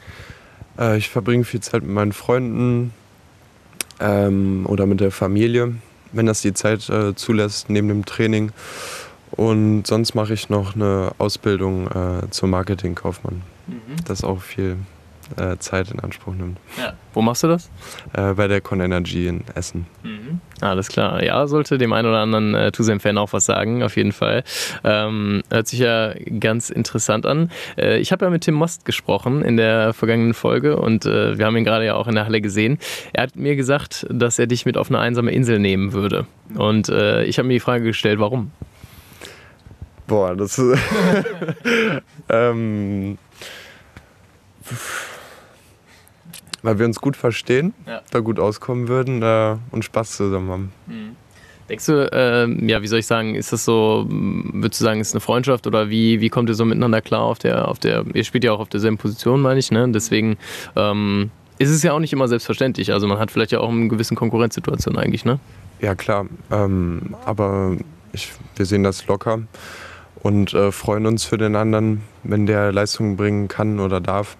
Äh, 0.77 0.97
ich 0.97 1.09
verbringe 1.09 1.43
viel 1.43 1.59
Zeit 1.59 1.83
mit 1.83 1.91
meinen 1.91 2.13
Freunden 2.13 2.93
ähm, 3.99 4.65
oder 4.67 4.85
mit 4.85 4.99
der 4.99 5.11
Familie, 5.11 5.75
wenn 6.11 6.25
das 6.25 6.41
die 6.41 6.53
Zeit 6.53 6.89
äh, 6.89 7.15
zulässt, 7.15 7.69
neben 7.69 7.87
dem 7.87 8.05
Training. 8.05 8.51
Und 9.31 9.87
sonst 9.87 10.13
mache 10.13 10.33
ich 10.33 10.49
noch 10.49 10.75
eine 10.75 11.11
Ausbildung 11.17 11.87
äh, 11.87 12.29
zum 12.31 12.49
Marketingkaufmann. 12.49 13.43
Mhm. 13.67 13.95
Das 14.05 14.23
auch 14.23 14.41
viel 14.41 14.77
äh, 15.37 15.57
Zeit 15.57 15.91
in 15.91 15.99
Anspruch 15.99 16.33
nimmt. 16.33 16.57
Ja. 16.77 16.93
Wo 17.13 17.21
machst 17.21 17.43
du 17.43 17.47
das? 17.47 17.69
Äh, 18.13 18.33
bei 18.33 18.47
der 18.47 18.61
Con 18.61 18.79
Energy 18.79 19.27
in 19.27 19.43
Essen. 19.53 19.85
Mhm. 20.03 20.39
Alles 20.61 20.87
klar. 20.87 21.23
Ja, 21.23 21.45
sollte 21.47 21.77
dem 21.77 21.93
einen 21.93 22.07
oder 22.07 22.19
anderen 22.19 22.55
äh, 22.55 22.71
Tusem-Fan 22.71 23.17
auch 23.17 23.33
was 23.33 23.45
sagen, 23.45 23.83
auf 23.83 23.97
jeden 23.97 24.11
Fall. 24.11 24.43
Ähm, 24.83 25.43
hört 25.49 25.67
sich 25.67 25.79
ja 25.79 26.13
ganz 26.39 26.69
interessant 26.69 27.25
an. 27.25 27.51
Äh, 27.77 27.99
ich 27.99 28.11
habe 28.11 28.25
ja 28.25 28.31
mit 28.31 28.43
Tim 28.43 28.55
Most 28.55 28.85
gesprochen 28.85 29.41
in 29.41 29.57
der 29.57 29.93
vergangenen 29.93 30.33
Folge 30.33 30.77
und 30.77 31.05
äh, 31.05 31.37
wir 31.37 31.45
haben 31.45 31.57
ihn 31.57 31.65
gerade 31.65 31.85
ja 31.85 31.95
auch 31.95 32.07
in 32.07 32.15
der 32.15 32.25
Halle 32.25 32.41
gesehen. 32.41 32.77
Er 33.13 33.23
hat 33.23 33.35
mir 33.35 33.55
gesagt, 33.55 34.05
dass 34.09 34.39
er 34.39 34.47
dich 34.47 34.65
mit 34.65 34.77
auf 34.77 34.89
eine 34.89 34.99
einsame 34.99 35.31
Insel 35.31 35.59
nehmen 35.59 35.93
würde. 35.93 36.25
Und 36.55 36.89
äh, 36.89 37.23
ich 37.25 37.37
habe 37.37 37.47
mir 37.47 37.55
die 37.55 37.59
Frage 37.59 37.83
gestellt, 37.83 38.19
warum? 38.19 38.51
Boah, 40.07 40.35
das 40.35 40.57
ist. 40.57 40.77
ähm, 42.29 43.17
weil 46.63 46.79
wir 46.79 46.85
uns 46.85 46.99
gut 46.99 47.17
verstehen, 47.17 47.73
ja. 47.87 48.01
da 48.11 48.19
gut 48.19 48.39
auskommen 48.39 48.87
würden 48.87 49.21
äh, 49.21 49.57
und 49.71 49.85
Spaß 49.85 50.17
zusammen 50.17 50.49
haben. 50.49 50.71
Mhm. 50.87 51.15
Denkst 51.69 51.85
du, 51.85 52.11
äh, 52.11 52.67
ja, 52.67 52.81
wie 52.81 52.87
soll 52.87 52.99
ich 52.99 53.07
sagen, 53.07 53.33
ist 53.35 53.53
das 53.53 53.63
so, 53.63 54.05
würdest 54.09 54.81
du 54.81 54.83
sagen, 54.83 54.99
ist 54.99 55.13
eine 55.13 55.21
Freundschaft 55.21 55.67
oder 55.67 55.89
wie, 55.89 56.19
wie 56.19 56.29
kommt 56.29 56.49
ihr 56.49 56.55
so 56.55 56.65
miteinander 56.65 57.01
klar 57.01 57.21
auf 57.21 57.39
der, 57.39 57.69
auf 57.69 57.79
der, 57.79 58.03
ihr 58.13 58.25
spielt 58.25 58.43
ja 58.43 58.51
auch 58.51 58.59
auf 58.59 58.67
derselben 58.67 58.97
Position, 58.97 59.41
meine 59.41 59.59
ich, 59.59 59.71
ne? 59.71 59.87
Deswegen 59.89 60.37
ähm, 60.75 61.31
ist 61.59 61.69
es 61.69 61.81
ja 61.81 61.93
auch 61.93 61.99
nicht 61.99 62.11
immer 62.11 62.27
selbstverständlich. 62.27 62.91
Also 62.91 63.07
man 63.07 63.19
hat 63.19 63.31
vielleicht 63.31 63.53
ja 63.53 63.59
auch 63.59 63.69
eine 63.69 63.87
gewisse 63.87 64.15
Konkurrenzsituation 64.15 64.97
eigentlich, 64.97 65.23
ne? 65.23 65.39
Ja, 65.79 65.95
klar. 65.95 66.25
Ähm, 66.51 67.15
aber 67.23 67.77
ich, 68.11 68.33
wir 68.57 68.65
sehen 68.65 68.83
das 68.83 69.07
locker 69.07 69.39
und 70.23 70.53
äh, 70.53 70.71
freuen 70.71 71.05
uns 71.05 71.23
für 71.23 71.37
den 71.37 71.55
anderen, 71.55 72.01
wenn 72.23 72.47
der 72.47 72.71
Leistung 72.71 73.15
bringen 73.15 73.47
kann 73.47 73.79
oder 73.79 74.01
darf. 74.01 74.35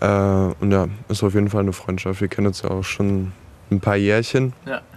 Äh, 0.00 0.54
und 0.60 0.72
ja, 0.72 0.88
ist 1.08 1.22
auf 1.22 1.34
jeden 1.34 1.50
Fall 1.50 1.62
eine 1.62 1.72
Freundschaft. 1.72 2.20
Wir 2.20 2.28
kennen 2.28 2.48
uns 2.48 2.62
ja 2.62 2.70
auch 2.70 2.84
schon 2.84 3.32
ein 3.70 3.80
paar 3.80 3.96
Jährchen. 3.96 4.52
Ja. 4.66 4.80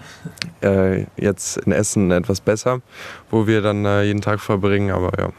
Äh, 0.60 1.06
jetzt 1.18 1.58
in 1.58 1.72
Essen 1.72 2.10
etwas 2.10 2.42
besser, 2.42 2.82
wo 3.30 3.46
wir 3.46 3.62
dann 3.62 3.86
äh, 3.86 4.02
jeden 4.04 4.22
Tag 4.22 4.40
verbringen, 4.40 4.90
aber 4.90 5.12
ja, 5.20 5.30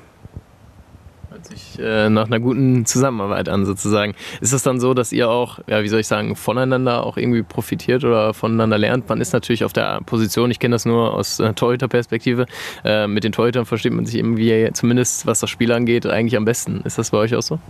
Hört 1.39 1.47
sich 1.47 1.79
äh, 1.79 2.11
nach 2.11 2.27
einer 2.27 2.41
guten 2.41 2.85
Zusammenarbeit 2.85 3.49
an, 3.49 3.65
sozusagen. 3.65 4.15
Ist 4.41 4.53
es 4.53 4.65
dann 4.65 4.81
so, 4.81 4.93
dass 4.93 5.13
ihr 5.13 5.29
auch, 5.31 5.61
ja, 5.69 5.85
wie 5.85 5.89
soll 5.89 6.01
ich 6.01 6.09
sagen, 6.09 6.35
voneinander 6.35 7.07
auch 7.07 7.17
irgendwie 7.17 7.45
profitiert 7.45 8.03
oder 8.03 8.35
voneinander 8.35 8.77
lernt? 8.77 9.09
Man 9.09 9.21
ist 9.21 9.33
natürlich 9.33 9.63
auf 9.63 9.73
der 9.73 10.01
Position, 10.05 10.51
ich 10.51 10.59
kenne 10.59 10.75
das 10.75 10.85
nur 10.85 11.15
aus 11.15 11.39
äh, 11.39 11.53
Torhüter-Perspektive, 11.53 12.47
äh, 12.85 13.07
mit 13.07 13.23
den 13.23 13.31
Torhütern 13.31 13.67
versteht 13.67 13.93
man 13.93 14.05
sich 14.05 14.17
irgendwie, 14.17 14.71
zumindest 14.73 15.27
was 15.27 15.39
das 15.39 15.51
Spiel 15.51 15.71
angeht, 15.71 16.07
eigentlich 16.07 16.37
am 16.37 16.45
besten. 16.45 16.81
Ist 16.85 16.99
das 16.99 17.11
bei 17.11 17.19
euch 17.19 17.35
auch 17.37 17.43
so? 17.43 17.61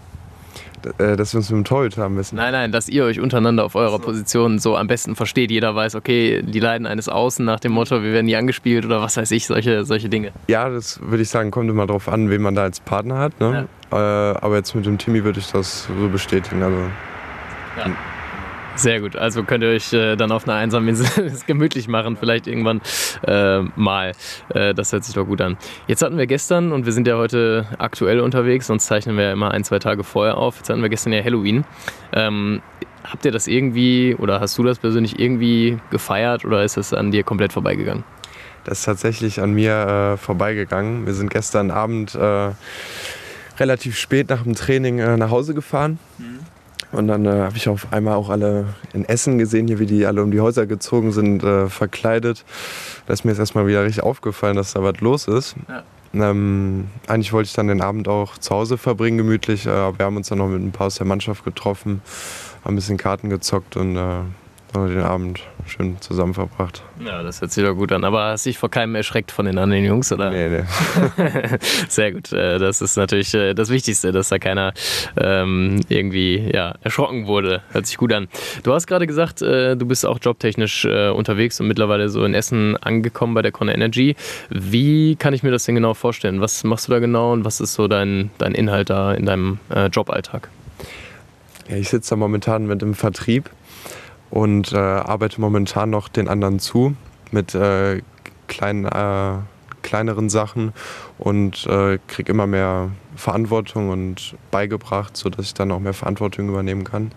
Äh, 0.98 1.16
dass 1.16 1.32
wir 1.32 1.38
uns 1.38 1.50
mit 1.50 1.56
dem 1.56 1.64
Torhüter 1.64 2.02
haben 2.02 2.14
müssen. 2.14 2.36
Nein, 2.36 2.52
nein, 2.52 2.72
dass 2.72 2.88
ihr 2.88 3.04
euch 3.04 3.20
untereinander 3.20 3.64
auf 3.64 3.74
eurer 3.74 3.98
so. 3.98 3.98
Position 3.98 4.58
so 4.58 4.76
am 4.76 4.86
besten 4.86 5.16
versteht. 5.16 5.50
Jeder 5.50 5.74
weiß, 5.74 5.94
okay, 5.94 6.42
die 6.42 6.60
leiden 6.60 6.86
eines 6.86 7.08
Außen 7.08 7.44
nach 7.44 7.60
dem 7.60 7.72
Motto, 7.72 8.02
wir 8.02 8.12
werden 8.12 8.26
nie 8.26 8.36
angespielt 8.36 8.84
oder 8.84 9.00
was 9.00 9.16
weiß 9.16 9.30
ich, 9.32 9.46
solche, 9.46 9.84
solche 9.84 10.08
Dinge. 10.08 10.32
Ja, 10.48 10.68
das 10.68 11.00
würde 11.02 11.22
ich 11.22 11.28
sagen, 11.28 11.50
kommt 11.50 11.70
immer 11.70 11.86
darauf 11.86 12.08
an, 12.08 12.30
wen 12.30 12.42
man 12.42 12.54
da 12.54 12.62
als 12.62 12.80
Partner 12.80 13.18
hat. 13.18 13.40
Ne? 13.40 13.68
Ja. 13.90 14.32
Äh, 14.32 14.38
aber 14.38 14.56
jetzt 14.56 14.74
mit 14.74 14.86
dem 14.86 14.98
Timmy 14.98 15.24
würde 15.24 15.40
ich 15.40 15.50
das 15.50 15.84
so 15.84 16.08
bestätigen. 16.08 16.62
Also, 16.62 16.78
ja. 17.78 17.92
Sehr 18.78 19.00
gut. 19.00 19.16
Also 19.16 19.42
könnt 19.42 19.64
ihr 19.64 19.70
euch 19.70 19.92
äh, 19.92 20.14
dann 20.14 20.30
auf 20.30 20.46
einer 20.46 20.56
einsamen 20.56 20.88
Insel 20.88 21.24
es 21.26 21.46
gemütlich 21.46 21.88
machen, 21.88 22.16
vielleicht 22.16 22.46
irgendwann 22.46 22.80
äh, 23.26 23.62
mal. 23.74 24.12
Äh, 24.50 24.72
das 24.72 24.92
hört 24.92 25.02
sich 25.02 25.16
doch 25.16 25.26
gut 25.26 25.40
an. 25.40 25.56
Jetzt 25.88 26.00
hatten 26.00 26.16
wir 26.16 26.28
gestern, 26.28 26.70
und 26.70 26.86
wir 26.86 26.92
sind 26.92 27.08
ja 27.08 27.16
heute 27.16 27.66
aktuell 27.78 28.20
unterwegs, 28.20 28.68
sonst 28.68 28.86
zeichnen 28.86 29.16
wir 29.16 29.24
ja 29.24 29.32
immer 29.32 29.50
ein, 29.50 29.64
zwei 29.64 29.80
Tage 29.80 30.04
vorher 30.04 30.36
auf. 30.36 30.58
Jetzt 30.58 30.70
hatten 30.70 30.80
wir 30.80 30.88
gestern 30.88 31.12
ja 31.12 31.24
Halloween. 31.24 31.64
Ähm, 32.12 32.62
habt 33.02 33.24
ihr 33.24 33.32
das 33.32 33.48
irgendwie 33.48 34.14
oder 34.16 34.38
hast 34.38 34.56
du 34.56 34.62
das 34.62 34.78
persönlich 34.78 35.18
irgendwie 35.18 35.78
gefeiert 35.90 36.44
oder 36.44 36.62
ist 36.62 36.76
das 36.76 36.94
an 36.94 37.10
dir 37.10 37.24
komplett 37.24 37.52
vorbeigegangen? 37.52 38.04
Das 38.62 38.78
ist 38.78 38.84
tatsächlich 38.84 39.40
an 39.40 39.54
mir 39.54 39.72
äh, 40.14 40.16
vorbeigegangen. 40.16 41.04
Wir 41.04 41.14
sind 41.14 41.30
gestern 41.30 41.72
Abend 41.72 42.14
äh, 42.14 42.50
relativ 43.58 43.98
spät 43.98 44.28
nach 44.28 44.44
dem 44.44 44.54
Training 44.54 45.00
äh, 45.00 45.16
nach 45.16 45.30
Hause 45.30 45.54
gefahren. 45.54 45.98
Mhm. 46.18 46.57
Und 46.92 47.08
dann 47.08 47.26
äh, 47.26 47.30
habe 47.30 47.56
ich 47.56 47.68
auf 47.68 47.86
einmal 47.92 48.14
auch 48.14 48.30
alle 48.30 48.66
in 48.94 49.04
Essen 49.04 49.38
gesehen, 49.38 49.66
hier 49.66 49.78
wie 49.78 49.86
die 49.86 50.06
alle 50.06 50.22
um 50.22 50.30
die 50.30 50.40
Häuser 50.40 50.66
gezogen 50.66 51.12
sind, 51.12 51.42
äh, 51.42 51.68
verkleidet. 51.68 52.44
Da 53.06 53.12
ist 53.12 53.24
mir 53.24 53.32
jetzt 53.32 53.40
erstmal 53.40 53.66
wieder 53.66 53.84
richtig 53.84 54.02
aufgefallen, 54.02 54.56
dass 54.56 54.72
da 54.72 54.82
was 54.82 55.00
los 55.00 55.28
ist. 55.28 55.56
Ja. 55.68 55.82
Ähm, 56.14 56.88
eigentlich 57.06 57.32
wollte 57.32 57.48
ich 57.48 57.52
dann 57.52 57.68
den 57.68 57.82
Abend 57.82 58.08
auch 58.08 58.38
zu 58.38 58.54
Hause 58.54 58.78
verbringen, 58.78 59.18
gemütlich. 59.18 59.66
Äh, 59.66 59.98
wir 59.98 60.06
haben 60.06 60.16
uns 60.16 60.28
dann 60.28 60.38
noch 60.38 60.48
mit 60.48 60.62
ein 60.62 60.72
paar 60.72 60.86
aus 60.86 60.96
der 60.96 61.06
Mannschaft 61.06 61.44
getroffen, 61.44 62.00
haben 62.64 62.72
ein 62.72 62.76
bisschen 62.76 62.96
Karten 62.96 63.28
gezockt 63.28 63.76
und 63.76 63.96
äh, 63.96 64.00
haben 64.00 64.88
den 64.88 65.02
Abend 65.02 65.42
schön 65.68 66.00
zusammen 66.00 66.34
verbracht. 66.34 66.82
Ja, 67.04 67.22
das 67.22 67.40
hört 67.40 67.52
sich 67.52 67.64
doch 67.64 67.74
gut 67.74 67.92
an. 67.92 68.04
Aber 68.04 68.24
hast 68.24 68.46
du 68.46 68.50
dich 68.50 68.58
vor 68.58 68.70
keinem 68.70 68.94
erschreckt 68.94 69.30
von 69.30 69.46
den 69.46 69.58
anderen 69.58 69.84
Jungs, 69.84 70.12
oder? 70.12 70.30
Nee, 70.30 70.48
nee. 70.48 70.64
Sehr 71.88 72.12
gut. 72.12 72.32
Äh, 72.32 72.58
das 72.58 72.80
ist 72.80 72.96
natürlich 72.96 73.34
äh, 73.34 73.54
das 73.54 73.70
Wichtigste, 73.70 74.12
dass 74.12 74.28
da 74.28 74.38
keiner 74.38 74.72
ähm, 75.16 75.80
irgendwie 75.88 76.50
ja, 76.52 76.74
erschrocken 76.82 77.26
wurde. 77.26 77.62
Hört 77.70 77.86
sich 77.86 77.96
gut 77.96 78.12
an. 78.12 78.28
Du 78.62 78.72
hast 78.72 78.86
gerade 78.86 79.06
gesagt, 79.06 79.42
äh, 79.42 79.76
du 79.76 79.86
bist 79.86 80.04
auch 80.06 80.18
jobtechnisch 80.20 80.84
äh, 80.84 81.10
unterwegs 81.10 81.60
und 81.60 81.68
mittlerweile 81.68 82.08
so 82.08 82.24
in 82.24 82.34
Essen 82.34 82.76
angekommen 82.76 83.34
bei 83.34 83.42
der 83.42 83.52
Con 83.52 83.68
Energy. 83.68 84.16
Wie 84.50 85.16
kann 85.16 85.34
ich 85.34 85.42
mir 85.42 85.50
das 85.50 85.64
denn 85.64 85.74
genau 85.74 85.94
vorstellen? 85.94 86.40
Was 86.40 86.64
machst 86.64 86.88
du 86.88 86.92
da 86.92 86.98
genau 86.98 87.32
und 87.32 87.44
was 87.44 87.60
ist 87.60 87.74
so 87.74 87.88
dein, 87.88 88.30
dein 88.38 88.54
Inhalt 88.54 88.90
da 88.90 89.12
in 89.12 89.26
deinem 89.26 89.58
äh, 89.70 89.86
Joballtag? 89.86 90.48
Ja, 91.68 91.76
ich 91.76 91.90
sitze 91.90 92.10
da 92.10 92.16
momentan 92.16 92.66
mit 92.66 92.82
im 92.82 92.94
Vertrieb 92.94 93.50
und 94.30 94.72
äh, 94.72 94.76
arbeite 94.76 95.40
momentan 95.40 95.90
noch 95.90 96.08
den 96.08 96.28
anderen 96.28 96.58
zu 96.58 96.94
mit 97.30 97.54
äh, 97.54 98.02
kleinen, 98.46 98.84
äh, 98.86 99.38
kleineren 99.82 100.28
Sachen 100.28 100.72
und 101.18 101.66
äh, 101.66 101.98
kriege 102.08 102.32
immer 102.32 102.46
mehr 102.46 102.90
Verantwortung 103.16 103.90
und 103.90 104.36
beigebracht, 104.50 105.16
sodass 105.16 105.46
ich 105.46 105.54
dann 105.54 105.72
auch 105.72 105.80
mehr 105.80 105.94
Verantwortung 105.94 106.48
übernehmen 106.48 106.84
kann. 106.84 107.12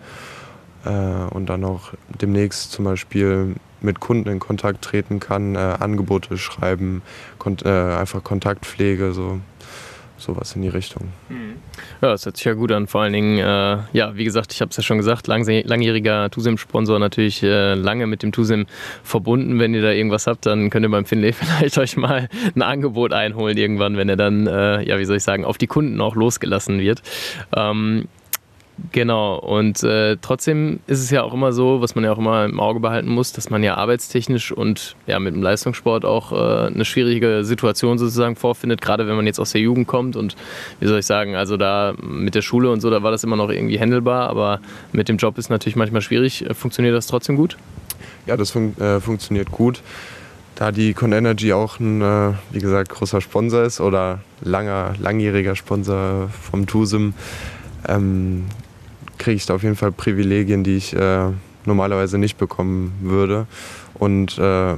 Äh, 0.84 0.90
und 1.34 1.46
dann 1.46 1.64
auch 1.64 1.92
demnächst 2.20 2.72
zum 2.72 2.84
Beispiel 2.84 3.54
mit 3.80 4.00
Kunden 4.00 4.28
in 4.28 4.38
Kontakt 4.38 4.82
treten 4.82 5.20
kann, 5.20 5.54
äh, 5.54 5.58
Angebote 5.58 6.38
schreiben, 6.38 7.02
kont 7.38 7.66
einfach 7.66 8.22
Kontaktpflege, 8.22 9.12
so 9.12 9.40
sowas 10.22 10.54
in 10.56 10.62
die 10.62 10.68
Richtung. 10.68 11.08
Ja, 12.00 12.08
das 12.08 12.24
hört 12.24 12.36
sich 12.36 12.44
ja 12.44 12.54
gut 12.54 12.72
an. 12.72 12.86
Vor 12.86 13.02
allen 13.02 13.12
Dingen, 13.12 13.38
äh, 13.38 13.78
ja, 13.92 14.16
wie 14.16 14.24
gesagt, 14.24 14.52
ich 14.52 14.60
habe 14.60 14.70
es 14.70 14.76
ja 14.76 14.82
schon 14.82 14.98
gesagt, 14.98 15.26
lang, 15.26 15.44
langjähriger 15.46 16.30
Tusim-Sponsor 16.30 16.98
natürlich 16.98 17.42
äh, 17.42 17.74
lange 17.74 18.06
mit 18.06 18.22
dem 18.22 18.32
Tusim 18.32 18.66
verbunden. 19.02 19.58
Wenn 19.58 19.74
ihr 19.74 19.82
da 19.82 19.90
irgendwas 19.90 20.26
habt, 20.26 20.46
dann 20.46 20.70
könnt 20.70 20.86
ihr 20.86 20.90
beim 20.90 21.04
Finlay 21.04 21.32
vielleicht 21.32 21.78
euch 21.78 21.96
mal 21.96 22.28
ein 22.54 22.62
Angebot 22.62 23.12
einholen 23.12 23.56
irgendwann, 23.56 23.96
wenn 23.96 24.08
er 24.08 24.16
dann, 24.16 24.46
äh, 24.46 24.82
ja, 24.82 24.98
wie 24.98 25.04
soll 25.04 25.16
ich 25.16 25.24
sagen, 25.24 25.44
auf 25.44 25.58
die 25.58 25.66
Kunden 25.66 26.00
auch 26.00 26.14
losgelassen 26.14 26.78
wird. 26.78 27.02
Ähm, 27.54 28.08
Genau, 28.90 29.38
und 29.38 29.82
äh, 29.82 30.16
trotzdem 30.20 30.80
ist 30.86 31.00
es 31.00 31.10
ja 31.10 31.22
auch 31.22 31.34
immer 31.34 31.52
so, 31.52 31.82
was 31.82 31.94
man 31.94 32.04
ja 32.04 32.12
auch 32.12 32.18
immer 32.18 32.46
im 32.46 32.58
Auge 32.58 32.80
behalten 32.80 33.08
muss, 33.08 33.32
dass 33.32 33.50
man 33.50 33.62
ja 33.62 33.76
arbeitstechnisch 33.76 34.50
und 34.50 34.96
ja 35.06 35.18
mit 35.20 35.34
dem 35.34 35.42
Leistungssport 35.42 36.04
auch 36.04 36.32
äh, 36.32 36.66
eine 36.66 36.84
schwierige 36.84 37.44
Situation 37.44 37.98
sozusagen 37.98 38.34
vorfindet, 38.34 38.80
gerade 38.80 39.06
wenn 39.06 39.14
man 39.14 39.26
jetzt 39.26 39.38
aus 39.38 39.52
der 39.52 39.60
Jugend 39.60 39.86
kommt 39.86 40.16
und 40.16 40.36
wie 40.80 40.86
soll 40.86 40.98
ich 40.98 41.06
sagen, 41.06 41.36
also 41.36 41.58
da 41.58 41.94
mit 42.00 42.34
der 42.34 42.42
Schule 42.42 42.70
und 42.70 42.80
so, 42.80 42.88
da 42.88 43.02
war 43.02 43.10
das 43.10 43.24
immer 43.24 43.36
noch 43.36 43.50
irgendwie 43.50 43.78
handelbar, 43.78 44.30
aber 44.30 44.60
mit 44.92 45.08
dem 45.08 45.18
Job 45.18 45.36
ist 45.36 45.50
natürlich 45.50 45.76
manchmal 45.76 46.00
schwierig. 46.00 46.46
Funktioniert 46.52 46.94
das 46.94 47.06
trotzdem 47.06 47.36
gut? 47.36 47.58
Ja, 48.26 48.36
das 48.36 48.50
fun 48.50 48.76
äh, 48.78 49.00
funktioniert 49.00 49.52
gut. 49.52 49.82
Da 50.54 50.72
die 50.72 50.94
Con 50.94 51.12
Energy 51.12 51.52
auch 51.52 51.78
ein, 51.78 52.00
äh, 52.00 52.32
wie 52.50 52.60
gesagt, 52.60 52.88
großer 52.90 53.20
Sponsor 53.20 53.62
ist 53.62 53.80
oder 53.80 54.20
langer, 54.40 54.94
langjähriger 54.98 55.56
Sponsor 55.56 56.28
vom 56.28 56.66
TUSIM, 56.66 57.14
ähm, 57.88 58.44
kriege 59.18 59.36
ich 59.36 59.46
da 59.46 59.54
auf 59.54 59.62
jeden 59.62 59.76
Fall 59.76 59.92
Privilegien, 59.92 60.64
die 60.64 60.76
ich 60.76 60.94
äh, 60.94 61.28
normalerweise 61.64 62.18
nicht 62.18 62.38
bekommen 62.38 62.92
würde 63.00 63.46
und 63.94 64.38
äh, 64.38 64.74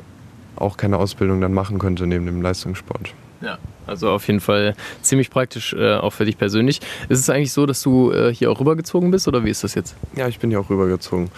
auch 0.56 0.76
keine 0.76 0.98
Ausbildung 0.98 1.40
dann 1.40 1.52
machen 1.52 1.78
könnte 1.78 2.06
neben 2.06 2.26
dem 2.26 2.42
Leistungssport. 2.42 3.14
Ja, 3.44 3.58
also 3.86 4.10
auf 4.10 4.26
jeden 4.26 4.40
Fall 4.40 4.74
ziemlich 5.02 5.28
praktisch, 5.28 5.74
äh, 5.74 5.96
auch 5.96 6.12
für 6.12 6.24
dich 6.24 6.38
persönlich. 6.38 6.80
Ist 7.08 7.20
es 7.20 7.28
eigentlich 7.28 7.52
so, 7.52 7.66
dass 7.66 7.82
du 7.82 8.10
äh, 8.10 8.32
hier 8.32 8.50
auch 8.50 8.58
rübergezogen 8.58 9.10
bist 9.10 9.28
oder 9.28 9.44
wie 9.44 9.50
ist 9.50 9.62
das 9.62 9.74
jetzt? 9.74 9.94
Ja, 10.16 10.28
ich 10.28 10.38
bin 10.38 10.50
hier 10.50 10.60
auch 10.60 10.70
rübergezogen. 10.70 11.30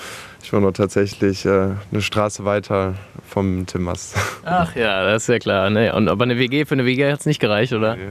Ich 0.43 0.53
war 0.53 0.61
nur 0.61 0.73
tatsächlich 0.73 1.45
äh, 1.45 1.71
eine 1.91 2.03
Straße 2.03 2.45
weiter 2.45 2.95
vom 3.29 3.67
Tim 3.67 3.83
Mast. 3.83 4.15
Ach 4.45 4.77
ja, 4.77 5.05
das 5.05 5.25
ist 5.25 5.29
ja 5.29 5.39
klar. 5.41 5.71
Nee, 5.71 5.91
und, 5.91 6.09
aber 6.09 6.23
eine 6.23 6.39
WG, 6.39 6.65
für 6.65 6.75
eine 6.75 6.85
WG 6.85 7.11
hat 7.11 7.19
es 7.19 7.27
nicht 7.27 7.41
gereicht, 7.41 7.73
oder? 7.73 7.97
Nee. 7.97 8.05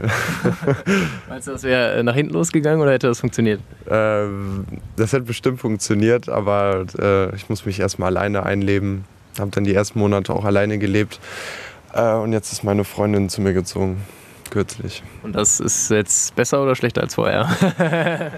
Meinst 1.30 1.48
du, 1.48 1.52
das 1.52 1.64
wäre 1.64 1.94
äh, 1.94 2.04
nach 2.04 2.16
hinten 2.16 2.34
losgegangen 2.34 2.82
oder 2.82 2.92
hätte 2.92 3.08
das 3.08 3.22
funktioniert? 3.22 3.62
Ähm, 3.90 4.66
das 4.98 5.14
hätte 5.14 5.24
bestimmt 5.24 5.62
funktioniert, 5.62 6.28
aber 6.28 6.86
äh, 7.00 7.34
ich 7.36 7.48
muss 7.48 7.66
mich 7.66 7.80
erstmal 7.80 8.10
alleine 8.10 8.44
einleben. 8.44 9.06
Habe 9.40 9.52
dann 9.52 9.64
die 9.64 9.74
ersten 9.74 10.00
Monate 10.00 10.34
auch 10.34 10.44
alleine 10.44 10.78
gelebt. 10.78 11.20
Äh, 11.96 12.14
und 12.14 12.34
jetzt 12.34 12.52
ist 12.52 12.64
meine 12.64 12.84
Freundin 12.84 13.30
zu 13.30 13.42
mir 13.42 13.54
gezogen 13.54 14.04
kürzlich. 14.52 15.04
Und 15.24 15.36
das 15.36 15.60
ist 15.60 15.90
jetzt 15.90 16.36
besser 16.36 16.62
oder 16.62 16.76
schlechter 16.76 17.02
als 17.02 17.16
vorher? 17.16 17.50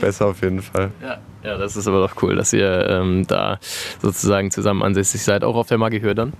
besser 0.00 0.26
auf 0.26 0.42
jeden 0.42 0.60
Fall. 0.60 0.90
Ja. 1.00 1.18
ja, 1.42 1.56
das 1.56 1.76
ist 1.76 1.86
aber 1.86 2.06
doch 2.06 2.20
cool, 2.22 2.36
dass 2.36 2.52
ihr 2.52 2.88
ähm, 2.88 3.26
da 3.26 3.58
sozusagen 4.00 4.50
zusammen 4.50 4.82
ansässig 4.82 5.22
seid. 5.22 5.44
Auch 5.44 5.56
auf 5.56 5.68
der 5.68 5.78
Magihöhe 5.78 6.14
dann? 6.14 6.32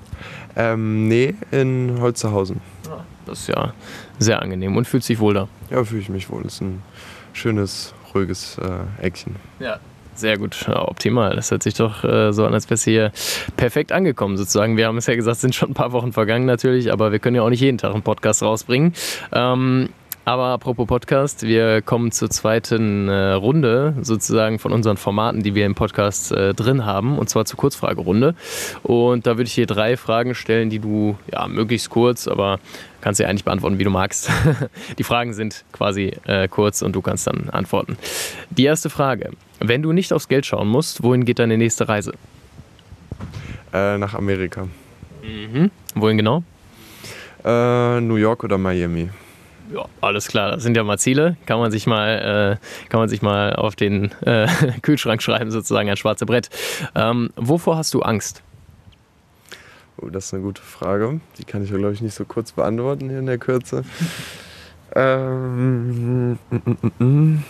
Ähm, 0.56 1.08
nee, 1.08 1.34
in 1.50 1.98
Holzerhausen. 2.00 2.60
Ah, 2.90 3.04
das 3.26 3.40
ist 3.40 3.48
ja 3.48 3.72
sehr 4.18 4.42
angenehm 4.42 4.76
und 4.76 4.86
fühlt 4.86 5.04
sich 5.04 5.18
wohl 5.18 5.34
da. 5.34 5.48
Ja, 5.70 5.84
fühle 5.84 6.00
ich 6.02 6.08
mich 6.08 6.28
wohl. 6.28 6.42
Das 6.42 6.54
ist 6.54 6.60
ein 6.62 6.82
schönes, 7.32 7.94
ruhiges 8.14 8.58
äh, 8.58 9.04
Eckchen. 9.04 9.36
Ja, 9.60 9.78
sehr 10.22 10.38
gut, 10.38 10.64
ja, 10.66 10.88
optimal. 10.88 11.36
Das 11.36 11.50
hört 11.50 11.62
sich 11.62 11.74
doch 11.74 12.02
äh, 12.04 12.32
so 12.32 12.46
an, 12.46 12.54
als 12.54 12.70
wärst 12.70 12.86
du 12.86 12.90
hier 12.90 13.12
perfekt 13.56 13.92
angekommen 13.92 14.38
sozusagen. 14.38 14.76
Wir 14.76 14.86
haben 14.86 14.96
es 14.96 15.06
ja 15.06 15.14
gesagt, 15.14 15.40
sind 15.40 15.54
schon 15.54 15.72
ein 15.72 15.74
paar 15.74 15.92
Wochen 15.92 16.12
vergangen 16.12 16.46
natürlich, 16.46 16.90
aber 16.90 17.12
wir 17.12 17.18
können 17.18 17.36
ja 17.36 17.42
auch 17.42 17.50
nicht 17.50 17.60
jeden 17.60 17.76
Tag 17.76 17.92
einen 17.92 18.02
Podcast 18.02 18.42
rausbringen. 18.42 18.94
Ähm, 19.32 19.90
aber 20.24 20.44
apropos 20.44 20.86
Podcast, 20.86 21.42
wir 21.42 21.82
kommen 21.82 22.12
zur 22.12 22.30
zweiten 22.30 23.08
äh, 23.08 23.32
Runde 23.32 23.94
sozusagen 24.02 24.58
von 24.58 24.72
unseren 24.72 24.96
Formaten, 24.96 25.42
die 25.42 25.54
wir 25.54 25.66
im 25.66 25.74
Podcast 25.74 26.30
äh, 26.30 26.54
drin 26.54 26.84
haben, 26.84 27.18
und 27.18 27.28
zwar 27.28 27.44
zur 27.44 27.56
Kurzfragerunde. 27.56 28.34
Und 28.82 29.26
da 29.26 29.32
würde 29.32 29.48
ich 29.48 29.52
hier 29.52 29.66
drei 29.66 29.96
Fragen 29.96 30.34
stellen, 30.34 30.70
die 30.70 30.78
du 30.78 31.16
ja 31.32 31.48
möglichst 31.48 31.90
kurz, 31.90 32.28
aber 32.28 32.60
kannst 33.00 33.18
du 33.18 33.24
ja 33.24 33.30
eigentlich 33.30 33.44
beantworten, 33.44 33.78
wie 33.78 33.84
du 33.84 33.90
magst. 33.90 34.30
die 34.98 35.04
Fragen 35.04 35.32
sind 35.32 35.64
quasi 35.72 36.12
äh, 36.24 36.46
kurz 36.46 36.82
und 36.82 36.92
du 36.92 37.02
kannst 37.02 37.26
dann 37.26 37.48
antworten. 37.50 37.96
Die 38.50 38.64
erste 38.64 38.90
Frage: 38.90 39.30
Wenn 39.58 39.82
du 39.82 39.92
nicht 39.92 40.12
aufs 40.12 40.28
Geld 40.28 40.46
schauen 40.46 40.68
musst, 40.68 41.02
wohin 41.02 41.24
geht 41.24 41.40
deine 41.40 41.58
nächste 41.58 41.88
Reise? 41.88 42.12
Äh, 43.72 43.98
nach 43.98 44.14
Amerika. 44.14 44.68
Mhm. 45.22 45.70
Wohin 45.96 46.16
genau? 46.16 46.44
Äh, 47.44 48.00
New 48.00 48.16
York 48.16 48.44
oder 48.44 48.56
Miami. 48.58 49.08
Ja, 49.72 49.86
alles 50.00 50.28
klar, 50.28 50.50
das 50.50 50.62
sind 50.62 50.76
ja 50.76 50.84
mal 50.84 50.98
Ziele. 50.98 51.36
Kann 51.46 51.58
man 51.58 51.70
sich 51.70 51.86
mal, 51.86 52.58
äh, 52.60 52.88
kann 52.88 53.00
man 53.00 53.08
sich 53.08 53.22
mal 53.22 53.54
auf 53.54 53.74
den 53.74 54.12
äh, 54.22 54.46
Kühlschrank 54.82 55.22
schreiben, 55.22 55.50
sozusagen 55.50 55.88
ein 55.88 55.96
schwarzes 55.96 56.26
Brett. 56.26 56.50
Ähm, 56.94 57.30
wovor 57.36 57.76
hast 57.76 57.94
du 57.94 58.02
Angst? 58.02 58.42
Oh, 59.96 60.08
das 60.08 60.26
ist 60.26 60.34
eine 60.34 60.42
gute 60.42 60.62
Frage. 60.62 61.20
Die 61.38 61.44
kann 61.44 61.62
ich, 61.62 61.70
glaube 61.70 61.92
ich, 61.92 62.02
nicht 62.02 62.14
so 62.14 62.24
kurz 62.24 62.52
beantworten 62.52 63.08
hier 63.08 63.20
in 63.20 63.26
der 63.26 63.38
Kürze. 63.38 63.84
ähm, 64.94 66.32
mm, 66.32 66.38
mm, 66.50 67.04
mm, 67.04 67.44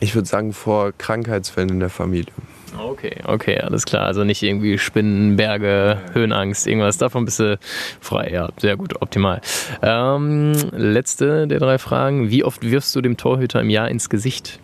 ich 0.00 0.14
würde 0.14 0.28
sagen, 0.28 0.52
vor 0.52 0.92
Krankheitsfällen 0.92 1.70
in 1.70 1.80
der 1.80 1.90
Familie. 1.90 2.32
Okay, 2.78 3.16
okay, 3.24 3.58
alles 3.60 3.84
klar. 3.84 4.06
Also 4.06 4.24
nicht 4.24 4.42
irgendwie 4.42 4.78
Spinnen, 4.78 5.36
Berge, 5.36 5.98
Höhenangst, 6.12 6.66
irgendwas. 6.66 6.98
Davon 6.98 7.24
bist 7.24 7.40
du 7.40 7.58
frei. 8.00 8.30
Ja, 8.32 8.50
sehr 8.58 8.76
gut, 8.76 9.00
optimal. 9.00 9.40
Ähm, 9.82 10.52
letzte 10.72 11.46
der 11.46 11.60
drei 11.60 11.78
Fragen. 11.78 12.30
Wie 12.30 12.44
oft 12.44 12.62
wirfst 12.62 12.94
du 12.96 13.00
dem 13.00 13.16
Torhüter 13.16 13.60
im 13.60 13.70
Jahr 13.70 13.88
ins 13.88 14.08
Gesicht? 14.08 14.58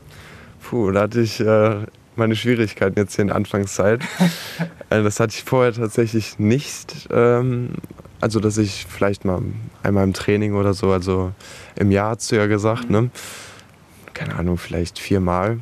Puh, 0.63 0.91
da 0.91 1.03
hatte 1.03 1.21
ich 1.21 1.41
äh, 1.41 1.77
meine 2.17 2.37
Schwierigkeiten 2.37 2.99
jetzt 2.99 3.15
hier 3.15 3.23
in 3.23 3.29
der 3.29 3.37
Anfangszeit. 3.37 4.03
äh, 4.91 5.03
das 5.03 5.21
hatte 5.21 5.35
ich 5.37 5.45
vorher 5.45 5.73
tatsächlich 5.73 6.39
nicht. 6.39 7.09
Ähm, 7.13 7.71
also, 8.21 8.41
dass 8.41 8.59
ich 8.59 8.87
vielleicht 8.89 9.25
mal 9.25 9.41
einmal 9.83 10.05
im 10.05 10.13
Training 10.13 10.55
oder 10.55 10.75
so, 10.75 10.91
also 10.91 11.33
im 11.77 11.91
Jahr 11.91 12.11
hast 12.11 12.31
du 12.31 12.37
ja 12.37 12.47
gesagt, 12.47 12.91
ne? 12.91 13.11
Keine 14.13 14.37
Ahnung, 14.37 14.59
vielleicht 14.59 14.99
viermal. 14.99 15.61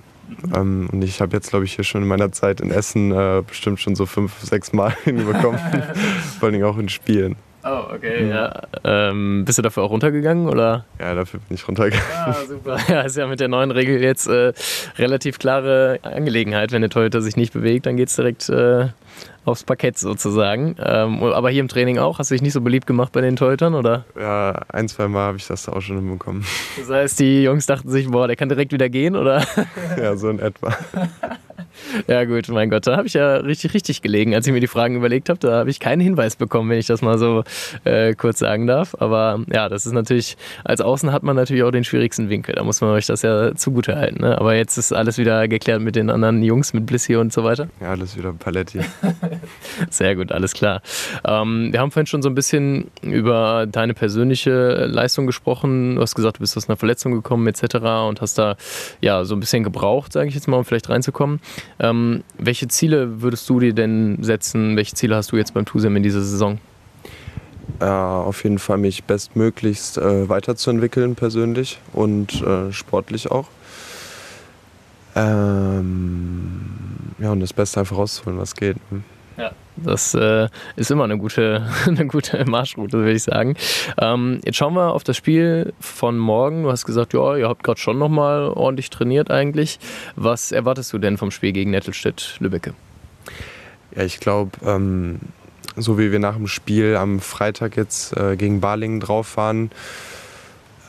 Ähm, 0.54 0.88
und 0.92 1.02
ich 1.02 1.20
habe 1.20 1.37
jetzt, 1.37 1.50
glaube 1.50 1.64
ich, 1.64 1.75
hier 1.75 1.85
schon 1.85 2.02
in 2.02 2.08
meiner 2.08 2.32
Zeit 2.32 2.61
in 2.61 2.70
Essen 2.70 3.12
äh, 3.12 3.42
bestimmt 3.47 3.80
schon 3.80 3.94
so 3.97 4.06
fünf, 4.06 4.38
sechs 4.40 4.73
Mal 4.73 4.94
hinbekommen. 5.04 5.61
Vor 6.40 6.49
allem 6.49 6.62
auch 6.64 6.78
in 6.78 6.88
Spielen. 6.88 7.37
Okay, 7.95 8.25
mhm. 8.25 8.30
ja. 8.30 8.62
Ähm, 8.85 9.45
bist 9.45 9.59
du 9.59 9.62
dafür 9.62 9.85
auch 9.85 9.90
runtergegangen 9.90 10.49
oder? 10.49 10.85
Ja, 10.99 11.14
dafür 11.14 11.40
bin 11.49 11.54
ich 11.54 11.66
runtergegangen. 11.66 12.07
Ah, 12.14 12.35
super. 12.47 12.78
Ja, 12.88 13.02
ist 13.02 13.16
ja 13.16 13.26
mit 13.26 13.40
der 13.40 13.49
neuen 13.49 13.71
Regel 13.71 14.00
jetzt 14.00 14.26
äh, 14.26 14.52
relativ 14.97 15.38
klare 15.38 15.99
Angelegenheit. 16.02 16.73
Wenn 16.73 16.83
der 16.83 16.90
Torhüter 16.90 17.21
sich 17.21 17.37
nicht 17.37 17.52
bewegt, 17.52 17.87
dann 17.87 17.97
geht 17.97 18.09
es 18.09 18.16
direkt 18.16 18.49
äh, 18.49 18.88
aufs 19.45 19.64
Parkett 19.64 19.99
sozusagen. 19.99 20.76
Ähm, 20.78 21.23
aber 21.23 21.50
hier 21.50 21.61
im 21.61 21.68
Training 21.68 21.99
auch? 21.99 22.18
Hast 22.18 22.30
du 22.30 22.35
dich 22.35 22.42
nicht 22.42 22.52
so 22.52 22.61
beliebt 22.61 22.87
gemacht 22.87 23.12
bei 23.12 23.21
den 23.21 23.37
Torhütern, 23.37 23.75
oder? 23.75 24.04
Ja, 24.18 24.62
ein, 24.68 24.88
zwei 24.88 25.09
Mal 25.09 25.26
habe 25.26 25.38
ich 25.38 25.47
das 25.47 25.68
auch 25.68 25.80
schon 25.80 25.97
hinbekommen. 25.97 26.45
Das 26.78 26.90
heißt, 26.90 27.21
die 27.21 27.42
Jungs 27.42 27.66
dachten 27.66 27.88
sich, 27.88 28.09
boah, 28.09 28.26
der 28.26 28.37
kann 28.37 28.49
direkt 28.49 28.73
wieder 28.73 28.88
gehen, 28.88 29.16
oder? 29.16 29.45
Ja, 30.00 30.16
so 30.16 30.28
in 30.28 30.38
etwa. 30.38 30.76
Ja, 32.06 32.25
gut, 32.25 32.49
mein 32.49 32.70
Gott, 32.70 32.87
da 32.87 32.97
habe 32.97 33.06
ich 33.06 33.14
ja 33.14 33.37
richtig, 33.37 33.75
richtig 33.75 34.02
gelegen. 34.02 34.35
Als 34.35 34.47
ich 34.47 34.52
mir 34.52 34.61
die 34.61 34.66
Fragen 34.66 34.97
überlegt 34.97 35.28
habe, 35.28 35.38
da 35.38 35.58
habe 35.58 35.70
ich 35.70 35.80
keinen 35.80 36.00
Hinweis 36.00 36.37
bekommen, 36.37 36.70
wenn 36.70 36.78
ich 36.78 36.87
das 36.87 37.02
mal 37.02 37.18
so 37.18 37.44
äh, 37.85 38.14
kurz 38.14 38.38
sagen 38.38 38.66
darf. 38.66 38.97
Aber 38.99 39.40
ja, 39.52 39.68
das 39.68 39.87
ist 39.87 39.92
natürlich, 39.92 40.37
als 40.64 40.80
Außen 40.80 41.12
hat 41.12 41.23
man 41.23 41.37
natürlich 41.37 41.62
auch 41.62 41.70
den 41.70 41.85
schwierigsten 41.85 42.28
Winkel. 42.28 42.54
Da 42.54 42.64
muss 42.64 42.80
man 42.80 42.90
euch 42.90 43.06
das 43.06 43.23
ja 43.23 43.54
zugute 43.54 43.97
halten. 43.97 44.23
Ne? 44.23 44.38
Aber 44.38 44.54
jetzt 44.54 44.76
ist 44.76 44.92
alles 44.92 45.18
wieder 45.18 45.49
geklärt 45.49 45.82
mit 45.82 45.97
den 45.97 46.11
anderen 46.11 46.42
Jungs, 46.42 46.73
mit 46.73 46.87
Bliss 46.87 47.04
hier 47.04 47.20
und 47.20 47.32
so 47.32 47.44
weiter. 47.44 47.68
Ja, 47.80 47.90
alles 47.90 48.16
wieder 48.16 48.32
Paletti. 48.32 48.80
Sehr 49.90 50.16
gut, 50.16 50.32
alles 50.32 50.54
klar. 50.54 50.82
Ähm, 51.25 51.73
wir 51.73 51.80
haben 51.80 51.90
vorhin 51.90 52.06
schon 52.06 52.23
so 52.23 52.28
ein 52.28 52.35
bisschen 52.35 52.90
über 53.02 53.66
deine 53.66 53.94
persönliche 53.94 54.87
Leistung 54.87 55.26
gesprochen. 55.26 55.97
Du 55.97 56.02
hast 56.02 56.14
gesagt, 56.14 56.38
du 56.38 56.40
bist 56.40 56.56
aus 56.56 56.68
einer 56.68 56.76
Verletzung 56.76 57.12
gekommen 57.12 57.47
etc. 57.47 57.76
und 58.08 58.20
hast 58.20 58.38
da 58.38 58.56
ja 59.00 59.25
so 59.25 59.35
ein 59.35 59.40
bisschen 59.40 59.64
gebraucht, 59.64 60.12
sage 60.12 60.28
ich 60.28 60.35
jetzt 60.35 60.49
mal, 60.49 60.56
um 60.56 60.64
vielleicht 60.64 60.88
reinzukommen. 60.88 61.40
Ähm, 61.80 62.25
welche 62.38 62.68
Ziele 62.68 63.22
würdest 63.22 63.48
du 63.48 63.60
dir 63.60 63.72
denn 63.72 64.18
setzen? 64.22 64.76
Welche 64.76 64.94
Ziele 64.94 65.16
hast 65.16 65.32
du 65.32 65.37
jetzt 65.37 65.54
beim 65.54 65.64
TUSEM 65.64 65.96
in 65.96 66.02
dieser 66.02 66.22
Saison? 66.22 66.58
Äh, 67.80 67.84
auf 67.84 68.42
jeden 68.42 68.58
Fall 68.58 68.78
mich 68.78 69.04
bestmöglichst 69.04 69.98
äh, 69.98 70.28
weiterzuentwickeln 70.28 71.14
persönlich 71.14 71.78
und 71.92 72.42
äh, 72.42 72.72
sportlich 72.72 73.30
auch. 73.30 73.48
Ähm, 75.14 76.64
ja, 77.18 77.30
und 77.30 77.40
das 77.40 77.52
Beste 77.52 77.80
einfach 77.80 77.96
rauszuholen, 77.96 78.38
was 78.38 78.54
geht. 78.54 78.76
Das 79.76 80.14
äh, 80.14 80.49
ist 80.76 80.90
immer 80.90 81.04
eine 81.04 81.18
gute, 81.18 81.66
eine 81.87 82.07
gute 82.07 82.45
Marschroute, 82.45 82.99
würde 82.99 83.12
ich 83.12 83.23
sagen. 83.23 83.54
Ähm, 83.99 84.40
jetzt 84.45 84.57
schauen 84.57 84.75
wir 84.75 84.92
auf 84.92 85.04
das 85.04 85.16
Spiel 85.16 85.73
von 85.80 86.18
morgen. 86.18 86.64
Du 86.64 86.71
hast 86.71 86.85
gesagt, 86.85 87.14
ja, 87.14 87.37
ihr 87.37 87.49
habt 87.49 87.62
gerade 87.62 87.80
schon 87.80 87.99
nochmal 87.99 88.49
ordentlich 88.49 88.90
trainiert 88.90 89.30
eigentlich. 89.30 89.78
Was 90.16 90.52
erwartest 90.52 90.92
du 90.92 90.99
denn 90.99 91.16
vom 91.16 91.30
Spiel 91.30 91.52
gegen 91.52 91.71
Nettelstedt-Lübbecke? 91.71 92.75
Ja, 93.95 94.02
ich 94.02 94.21
glaube, 94.21 94.50
ähm, 94.64 95.21
so 95.76 95.99
wie 95.99 96.12
wir 96.12 96.18
nach 96.18 96.37
dem 96.37 96.49
Spiel 96.49 96.97
am 96.97 97.21
Freitag 97.21 97.76
jetzt 97.76 98.16
äh, 98.16 98.37
gegen 98.37 98.61
Balingen 98.61 99.00
drauf 99.00 99.37
waren, 99.37 99.71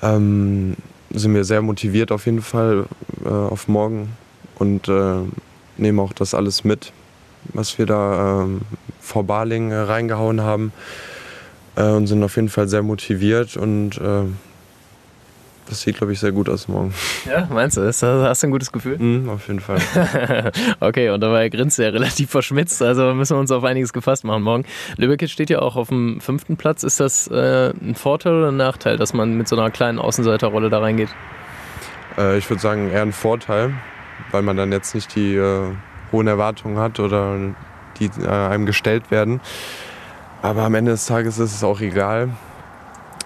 ähm, 0.02 0.76
sind 1.12 1.34
wir 1.34 1.44
sehr 1.44 1.62
motiviert 1.62 2.12
auf 2.12 2.26
jeden 2.26 2.42
Fall 2.42 2.86
äh, 3.24 3.30
auf 3.30 3.68
morgen 3.68 4.10
und 4.56 4.88
äh, 4.88 5.22
nehmen 5.78 6.00
auch 6.00 6.14
das 6.14 6.34
alles 6.34 6.64
mit 6.64 6.92
was 7.46 7.78
wir 7.78 7.86
da 7.86 8.42
ähm, 8.44 8.62
vor 9.00 9.24
Baling 9.24 9.72
äh, 9.72 9.76
reingehauen 9.76 10.42
haben. 10.42 10.72
Äh, 11.76 11.84
und 11.84 12.08
sind 12.08 12.24
auf 12.24 12.36
jeden 12.36 12.50
Fall 12.50 12.68
sehr 12.68 12.84
motiviert 12.84 13.58
und 13.58 13.98
äh, 13.98 14.26
das 15.70 15.82
sieht, 15.82 15.98
glaube 15.98 16.14
ich, 16.14 16.20
sehr 16.20 16.32
gut 16.32 16.50
aus 16.50 16.68
morgen. 16.68 16.92
Ja, 17.30 17.48
meinst 17.52 17.78
du? 17.78 17.86
Hast 17.86 18.02
du 18.02 18.48
ein 18.48 18.52
gutes 18.52 18.72
Gefühl? 18.72 18.98
Mm, 18.98 19.30
auf 19.30 19.48
jeden 19.48 19.60
Fall. 19.60 19.80
okay, 20.80 21.12
und 21.12 21.22
dabei 21.22 21.48
grinst 21.50 21.78
er 21.78 21.94
relativ 21.94 22.32
verschmitzt, 22.32 22.82
also 22.82 23.14
müssen 23.14 23.36
wir 23.36 23.40
uns 23.40 23.52
auf 23.52 23.64
einiges 23.64 23.94
gefasst 23.94 24.24
machen 24.24 24.42
morgen. 24.42 24.66
Lübeck 24.98 25.30
steht 25.30 25.52
ja 25.52 25.60
auch 25.60 25.76
auf 25.76 25.90
dem 25.90 26.22
fünften 26.22 26.58
Platz. 26.58 26.82
Ist 26.82 27.00
das 27.00 27.28
äh, 27.28 27.70
ein 27.70 27.94
Vorteil 27.94 28.34
oder 28.34 28.48
ein 28.48 28.58
Nachteil, 28.58 28.98
dass 28.98 29.14
man 29.14 29.38
mit 29.38 29.48
so 29.48 29.56
einer 29.56 29.70
kleinen 29.70 30.00
Außenseiterrolle 30.00 30.72
da 30.72 30.80
reingeht? 30.80 31.10
Äh, 32.18 32.40
ich 32.40 32.50
würde 32.50 32.62
sagen, 32.62 32.90
eher 32.90 33.04
ein 33.04 33.14
Vorteil, 33.14 33.74
weil 34.32 34.42
man 34.42 34.58
dann 34.58 34.72
jetzt 34.72 34.96
nicht 34.96 35.16
die 35.16 35.36
äh, 35.36 35.72
hohen 36.12 36.28
Erwartungen 36.28 36.78
hat 36.78 37.00
oder 37.00 37.36
die 38.00 38.10
äh, 38.22 38.28
einem 38.28 38.66
gestellt 38.66 39.12
werden. 39.12 39.42
Aber 40.42 40.64
am 40.64 40.76
Ende 40.76 40.92
des 40.92 41.06
Tages 41.06 41.38
ist 41.38 41.54
es 41.54 41.64
auch 41.64 41.82
egal, 41.82 42.30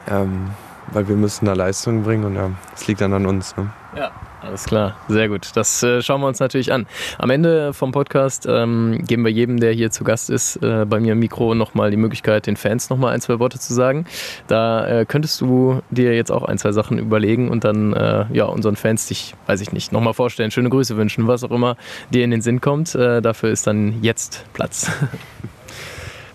ähm, 0.10 0.52
weil 0.92 1.08
wir 1.08 1.16
müssen 1.16 1.46
da 1.46 1.54
Leistung 1.54 2.04
bringen 2.04 2.24
und 2.26 2.36
ja, 2.36 2.52
es 2.76 2.88
liegt 2.88 3.02
dann 3.02 3.14
an 3.14 3.26
uns. 3.26 3.56
Ne? 3.56 3.70
Ja, 3.96 4.12
alles 4.44 4.66
klar, 4.66 4.98
sehr 5.08 5.30
gut. 5.30 5.52
Das 5.56 5.82
äh, 5.84 6.02
schauen 6.02 6.22
wir 6.22 6.28
uns 6.28 6.40
natürlich 6.40 6.72
an. 6.74 6.86
Am 7.18 7.30
Ende 7.30 7.74
vom 7.74 7.92
Podcast 7.92 8.46
ähm, 8.48 9.04
geben 9.06 9.24
wir 9.24 9.32
jedem, 9.32 9.60
der 9.60 9.72
hier 9.72 9.90
zu 9.90 10.04
Gast 10.04 10.30
ist, 10.30 10.58
äh, 10.58 10.86
bei 10.86 11.00
mir 11.00 11.14
im 11.14 11.20
Mikro 11.20 11.56
nochmal 11.56 11.92
die 11.92 11.98
Möglichkeit, 11.98 12.46
den 12.46 12.58
Fans 12.58 12.90
nochmal 12.90 13.14
ein, 13.14 13.22
zwei 13.22 13.40
Worte 13.40 13.60
zu 13.60 13.74
sagen. 13.74 14.06
Da 14.48 14.86
äh, 14.86 15.06
könntest 15.06 15.40
du 15.42 15.82
dir 15.92 16.14
jetzt 16.14 16.32
auch 16.32 16.44
ein, 16.44 16.58
zwei 16.58 16.72
Sachen 16.72 17.00
überlegen 17.00 17.50
und 17.50 17.64
dann 17.64 17.94
äh, 17.94 18.26
ja, 18.34 18.46
unseren 18.46 18.76
Fans 18.76 19.08
dich, 19.08 19.34
weiß 19.48 19.62
ich 19.62 19.72
nicht, 19.72 19.92
nochmal 19.92 20.14
vorstellen, 20.14 20.52
schöne 20.52 20.70
Grüße 20.70 20.98
wünschen, 20.98 21.28
was 21.28 21.44
auch 21.44 21.52
immer 21.52 21.78
dir 22.12 22.24
in 22.24 22.32
den 22.32 22.42
Sinn 22.42 22.60
kommt. 22.60 22.96
Äh, 22.96 23.22
dafür 23.22 23.50
ist 23.50 23.66
dann 23.66 24.02
jetzt 24.04 24.46
Platz. 24.54 24.92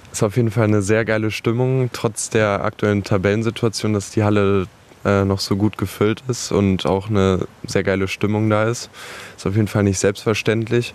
Es 0.07 0.12
ist 0.14 0.23
auf 0.23 0.37
jeden 0.37 0.51
Fall 0.51 0.64
eine 0.64 0.83
sehr 0.83 1.05
geile 1.05 1.31
Stimmung, 1.31 1.90
trotz 1.92 2.31
der 2.31 2.64
aktuellen 2.64 3.05
Tabellensituation, 3.05 3.92
dass 3.92 4.11
die 4.11 4.25
Halle 4.25 4.66
äh, 5.04 5.24
noch 5.24 5.40
so 5.40 5.56
gut 5.56 5.78
gefüllt 5.78 6.22
ist 6.28 6.52
und 6.52 6.87
auch 6.87 7.08
eine 7.08 7.46
sehr 7.66 7.82
geile 7.82 8.08
Stimmung 8.08 8.50
da 8.50 8.64
ist. 8.64 8.90
Ist 9.37 9.46
auf 9.46 9.54
jeden 9.54 9.68
Fall 9.68 9.84
nicht 9.84 9.98
selbstverständlich. 9.98 10.94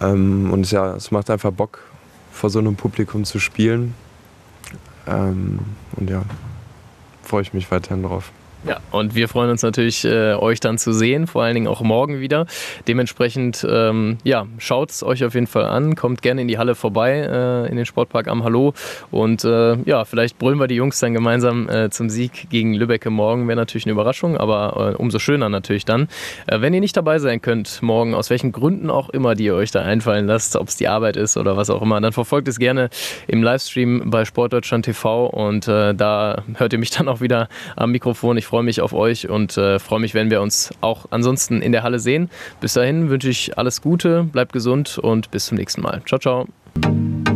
Ähm, 0.00 0.52
und 0.52 0.70
ja, 0.70 0.94
es 0.94 1.10
macht 1.10 1.30
einfach 1.30 1.52
Bock, 1.52 1.80
vor 2.32 2.50
so 2.50 2.58
einem 2.58 2.76
Publikum 2.76 3.24
zu 3.24 3.38
spielen. 3.38 3.94
Ähm, 5.06 5.60
und 5.96 6.10
ja, 6.10 6.22
freue 7.22 7.42
ich 7.42 7.52
mich 7.52 7.70
weiterhin 7.70 8.02
drauf. 8.02 8.32
Ja, 8.64 8.78
und 8.92 9.16
wir 9.16 9.28
freuen 9.28 9.50
uns 9.50 9.62
natürlich, 9.62 10.04
äh, 10.04 10.34
euch 10.34 10.60
dann 10.60 10.78
zu 10.78 10.92
sehen, 10.92 11.26
vor 11.26 11.42
allen 11.42 11.54
Dingen 11.54 11.66
auch 11.66 11.80
morgen 11.80 12.20
wieder. 12.20 12.46
Dementsprechend, 12.86 13.66
ähm, 13.68 14.18
ja, 14.22 14.46
schaut 14.58 14.90
es 14.90 15.02
euch 15.02 15.24
auf 15.24 15.34
jeden 15.34 15.48
Fall 15.48 15.64
an, 15.64 15.96
kommt 15.96 16.22
gerne 16.22 16.42
in 16.42 16.48
die 16.48 16.58
Halle 16.58 16.76
vorbei, 16.76 17.28
äh, 17.28 17.68
in 17.68 17.76
den 17.76 17.86
Sportpark 17.86 18.28
am 18.28 18.44
Hallo. 18.44 18.72
Und 19.10 19.44
äh, 19.44 19.74
ja, 19.82 20.04
vielleicht 20.04 20.38
brüllen 20.38 20.60
wir 20.60 20.68
die 20.68 20.76
Jungs 20.76 21.00
dann 21.00 21.12
gemeinsam 21.12 21.68
äh, 21.68 21.90
zum 21.90 22.08
Sieg 22.08 22.50
gegen 22.50 22.74
Lübbecke 22.74 23.10
morgen. 23.10 23.48
Wäre 23.48 23.56
natürlich 23.56 23.84
eine 23.84 23.94
Überraschung, 23.94 24.36
aber 24.36 24.92
äh, 24.92 24.96
umso 24.96 25.18
schöner 25.18 25.48
natürlich 25.48 25.84
dann. 25.84 26.06
Äh, 26.46 26.60
wenn 26.60 26.72
ihr 26.72 26.80
nicht 26.80 26.96
dabei 26.96 27.18
sein 27.18 27.42
könnt 27.42 27.82
morgen, 27.82 28.14
aus 28.14 28.30
welchen 28.30 28.52
Gründen 28.52 28.90
auch 28.90 29.08
immer, 29.08 29.34
die 29.34 29.46
ihr 29.46 29.56
euch 29.56 29.72
da 29.72 29.82
einfallen 29.82 30.28
lasst, 30.28 30.54
ob 30.54 30.68
es 30.68 30.76
die 30.76 30.86
Arbeit 30.86 31.16
ist 31.16 31.36
oder 31.36 31.56
was 31.56 31.68
auch 31.68 31.82
immer, 31.82 32.00
dann 32.00 32.12
verfolgt 32.12 32.46
es 32.46 32.60
gerne 32.60 32.90
im 33.26 33.42
Livestream 33.42 34.08
bei 34.08 34.24
Sportdeutschland 34.24 34.84
TV 34.84 35.26
und 35.26 35.66
da 35.66 36.42
hört 36.54 36.72
ihr 36.72 36.78
mich 36.78 36.90
dann 36.96 37.08
auch 37.08 37.20
wieder 37.20 37.48
am 37.76 37.90
Mikrofon. 37.90 38.36
Ich 38.36 38.51
freue 38.52 38.64
mich 38.64 38.82
auf 38.82 38.92
euch 38.92 39.30
und 39.30 39.56
äh, 39.56 39.78
freue 39.78 39.98
mich, 39.98 40.12
wenn 40.12 40.30
wir 40.30 40.42
uns 40.42 40.74
auch 40.82 41.06
ansonsten 41.08 41.62
in 41.62 41.72
der 41.72 41.84
Halle 41.84 41.98
sehen. 41.98 42.28
Bis 42.60 42.74
dahin 42.74 43.08
wünsche 43.08 43.30
ich 43.30 43.56
alles 43.56 43.80
Gute, 43.80 44.24
bleibt 44.24 44.52
gesund 44.52 44.98
und 44.98 45.30
bis 45.30 45.46
zum 45.46 45.56
nächsten 45.56 45.80
Mal. 45.80 46.02
Ciao, 46.04 46.18
ciao. 46.18 47.31